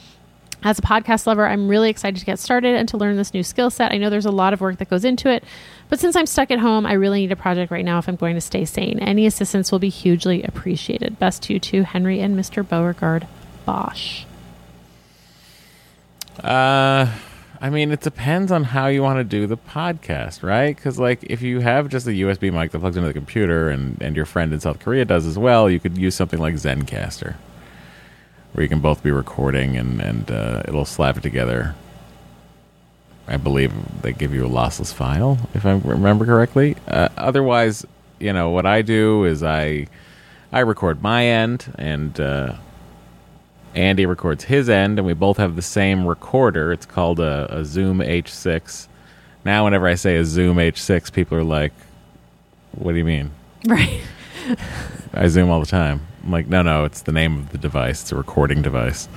[0.62, 3.44] As a podcast lover, I'm really excited to get started and to learn this new
[3.44, 3.92] skill set.
[3.92, 5.44] I know there's a lot of work that goes into it,
[5.88, 8.16] but since I'm stuck at home, I really need a project right now if I'm
[8.16, 8.98] going to stay sane.
[8.98, 11.18] Any assistance will be hugely appreciated.
[11.18, 12.66] Best to you two, Henry and Mr.
[12.66, 13.28] Beauregard
[13.64, 14.24] Bosch.
[16.42, 17.12] Uh,
[17.60, 20.74] I mean, it depends on how you want to do the podcast, right?
[20.74, 24.00] Because, like, if you have just a USB mic that plugs into the computer and,
[24.00, 27.34] and your friend in South Korea does as well, you could use something like Zencastr,
[28.58, 31.76] where you can both be recording and, and uh, it'll slap it together.
[33.28, 36.74] I believe they give you a lossless file, if I remember correctly.
[36.88, 37.86] Uh, otherwise,
[38.18, 39.86] you know, what I do is I
[40.50, 42.56] I record my end and uh,
[43.76, 46.72] Andy records his end, and we both have the same recorder.
[46.72, 48.88] It's called a, a Zoom H6.
[49.44, 51.72] Now, whenever I say a Zoom H6, people are like,
[52.72, 53.30] "What do you mean?"
[53.66, 54.00] Right.
[55.14, 56.00] I Zoom all the time.
[56.28, 58.02] I'm like, no, no, it's the name of the device.
[58.02, 59.08] It's a recording device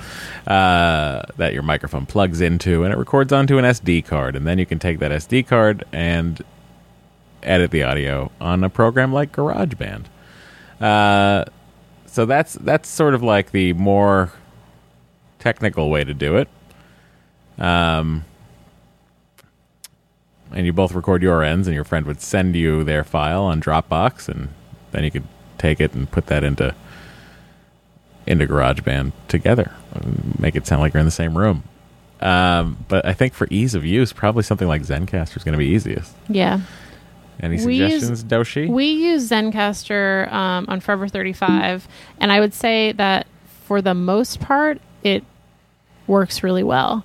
[0.46, 4.34] uh, that your microphone plugs into, and it records onto an SD card.
[4.34, 6.42] And then you can take that SD card and
[7.42, 10.06] edit the audio on a program like GarageBand.
[10.80, 11.44] Uh,
[12.06, 14.32] so that's that's sort of like the more
[15.38, 16.48] technical way to do it.
[17.58, 18.24] Um,
[20.50, 23.60] and you both record your ends, and your friend would send you their file on
[23.60, 24.48] Dropbox, and
[24.92, 26.74] then you could take it and put that into
[28.26, 29.72] into GarageBand together,
[30.38, 31.64] make it sound like you're in the same room.
[32.20, 35.58] Um, but I think for ease of use, probably something like Zencastr is going to
[35.58, 36.14] be easiest.
[36.28, 36.60] Yeah.
[37.40, 38.68] Any We use- suggestions, Doshi?
[38.68, 41.88] We use Zencastr um, on Forever 35,
[42.20, 43.26] and I would say that
[43.64, 45.24] for the most part, it
[46.06, 47.04] works really well.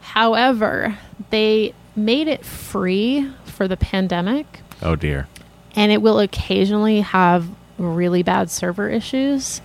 [0.00, 0.98] However,
[1.30, 5.26] they made it free for the pandemic, oh dear.
[5.74, 7.46] and it will occasionally have
[7.78, 9.60] really bad server issues.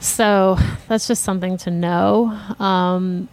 [0.00, 0.56] So
[0.88, 2.28] that's just something to know.
[2.58, 3.28] Um,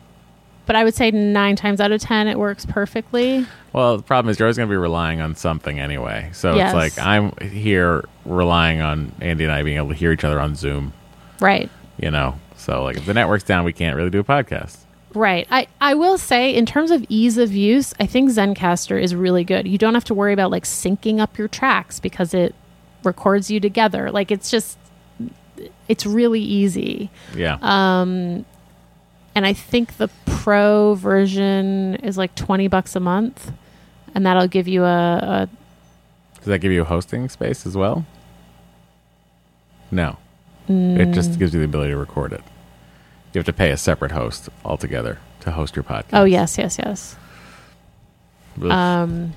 [0.65, 3.45] but I would say nine times out of ten, it works perfectly.
[3.71, 6.29] Well, the problem is you're always going to be relying on something anyway.
[6.33, 6.73] So Yes.
[6.73, 10.39] it's like I'm here relying on Andy and I being able to hear each other
[10.41, 10.91] on Zoom.
[11.39, 11.69] Right.
[11.97, 14.77] You know, so like if the network's down, we can't really do a podcast.
[15.13, 15.47] Right.
[15.49, 19.43] I, I will say, in terms of ease of use, I think Zencastr is really
[19.45, 19.67] good.
[19.67, 22.53] You don't have to worry about like syncing up your tracks because it
[23.03, 24.11] records you together.
[24.11, 24.77] Like it's just,
[25.87, 27.09] it's really easy.
[27.35, 27.57] Yeah.
[27.61, 28.45] Um,
[29.35, 33.51] and I think the pro version is like 20 bucks a month.
[34.15, 35.49] And that'll give you a, a
[36.37, 38.05] Does that give you a hosting space as well?
[39.91, 40.17] No.
[40.69, 42.41] It just gives you the ability to record it.
[43.33, 46.09] You have to pay a separate host altogether to host your podcast.
[46.13, 47.15] oh, yes, yes, yes.
[48.61, 48.69] Ugh.
[48.71, 49.33] Um,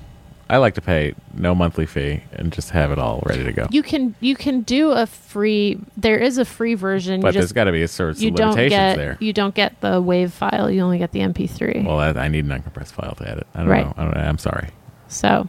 [0.51, 3.67] I like to pay no monthly fee and just have it all ready to go.
[3.71, 5.79] you can you can do a free.
[5.95, 7.21] There is a free version.
[7.21, 9.17] but there's got to be a sort of you don't get there.
[9.21, 10.69] you don't get the wave file.
[10.69, 11.85] You only get the MP3.
[11.85, 13.47] Well, I, I need an uncompressed file to edit.
[13.55, 13.85] I don't Right.
[13.85, 13.93] know.
[13.95, 14.69] I don't, I'm sorry.
[15.07, 15.47] so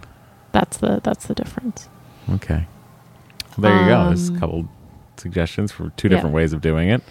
[0.52, 1.88] that's the that's the difference.
[2.34, 2.66] Okay.
[3.58, 4.06] Well, there you go.
[4.06, 4.68] There's a Um, couple
[5.16, 6.14] suggestions for two yeah.
[6.14, 7.02] different ways of doing it.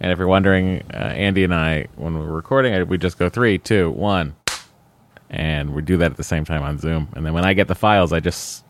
[0.00, 3.58] And if you're wondering, uh, Andy and I, when we're recording, we just go three,
[3.58, 4.36] two, one,
[5.30, 7.08] and we do that at the same time on Zoom.
[7.14, 8.64] And then when I get the files, I just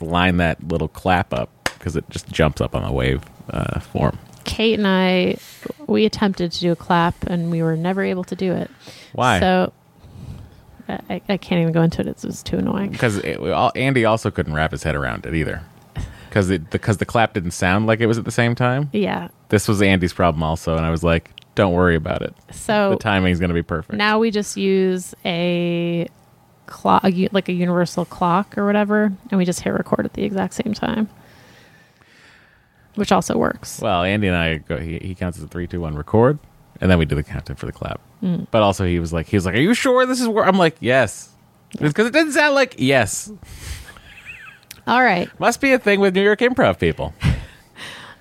[0.00, 4.18] line that little clap up because it just jumps up on the wave uh, form.
[4.44, 5.36] Kate and I,
[5.86, 8.70] we attempted to do a clap and we were never able to do it.
[9.12, 9.40] Why?
[9.40, 9.72] So
[10.88, 12.06] I, I can't even go into it.
[12.06, 12.90] It's just too annoying.
[12.90, 15.62] Because Andy also couldn't wrap his head around it either.
[16.28, 18.90] Because it because the clap didn't sound like it was at the same time.
[18.92, 19.28] Yeah.
[19.48, 22.32] This was Andy's problem also, and I was like, "Don't worry about it.
[22.52, 26.06] So The timing's going to be perfect." now we just use a
[26.66, 27.02] clock,
[27.32, 30.72] like a universal clock or whatever, and we just hit record at the exact same
[30.72, 31.08] time,
[32.94, 33.80] which also works.
[33.80, 34.78] Well, Andy and I go.
[34.78, 36.38] He, he counts as a three, two, one, record,
[36.80, 38.00] and then we do the countdown for the clap.
[38.22, 38.46] Mm.
[38.52, 40.58] But also, he was like, he was like, "Are you sure this is where?" I'm
[40.58, 41.30] like, "Yes,"
[41.80, 43.32] because it didn't sound like yes.
[44.86, 45.28] All right.
[45.40, 47.12] Must be a thing with New York improv people.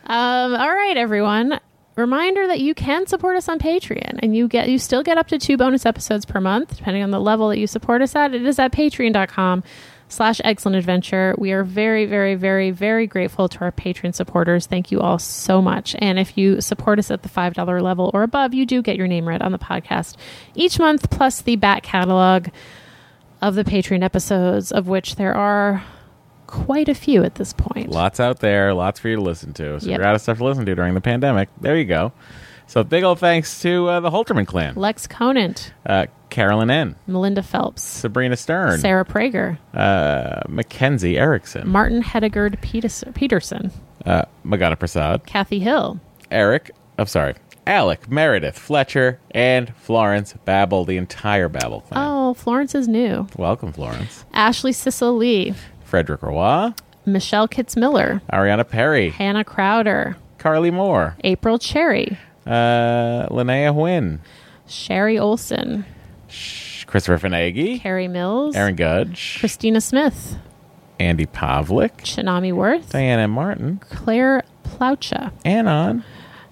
[0.09, 1.59] Um, all right, everyone.
[1.97, 5.27] Reminder that you can support us on Patreon, and you get you still get up
[5.29, 8.35] to two bonus episodes per month, depending on the level that you support us at.
[8.35, 9.63] It is at patreon.com
[10.07, 11.33] slash excellent adventure.
[11.39, 14.67] We are very, very, very, very grateful to our Patreon supporters.
[14.67, 15.95] Thank you all so much.
[15.97, 18.95] And if you support us at the five dollar level or above, you do get
[18.95, 20.17] your name read on the podcast
[20.53, 22.49] each month, plus the back catalog
[23.41, 25.83] of the Patreon episodes, of which there are
[26.47, 27.89] quite a few at this point.
[27.89, 29.79] Lots out there, lots for you to listen to.
[29.79, 29.97] So Yep.
[29.99, 31.49] you're out of stuff to listen to during the pandemic.
[31.61, 32.11] There you go.
[32.69, 37.41] So big old thanks to uh, the Holterman clan, Lex Conant, uh, Carolyn N, Melinda
[37.41, 43.71] Phelps, Sabrina Stern, Sarah Prager, uh, Mackenzie Erickson, Martin Hedegard Peterson,
[44.05, 46.71] uh, Magana Prasad, Kathy Hill, Eric.
[46.97, 50.83] I'm sorry, Alec, Meredith, Fletcher, and Florence Babel.
[50.83, 52.03] The entire Babel clan.
[52.05, 53.27] Oh, Florence is new.
[53.37, 54.25] Welcome, Florence.
[54.33, 55.53] Ashley Sissel Lee,
[55.87, 56.73] Frederick Roy,
[57.05, 64.19] Michelle Kitts Miller, Ariana Perry, Hannah Crowder, Carly Moore, April Cherry, uh, Linnea Wynn,
[64.67, 65.85] Sherry Olson,
[66.85, 70.37] Christopher Finagi, Carrie Mills, Aaron Gudge, Christina Smith,
[70.99, 76.03] Andy Pavlik, Shinami Worth, Diana Martin, Claire Ploucha, Anon.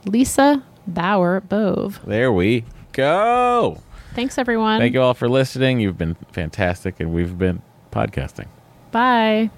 [0.06, 2.00] Lisa Bauer Bove.
[2.06, 2.64] There we
[2.94, 3.82] go.
[4.14, 4.80] Thanks, everyone.
[4.80, 5.82] Thank you all for listening.
[5.82, 8.48] You've been fantastic, and we've been podcasting.
[8.96, 9.52] Bye.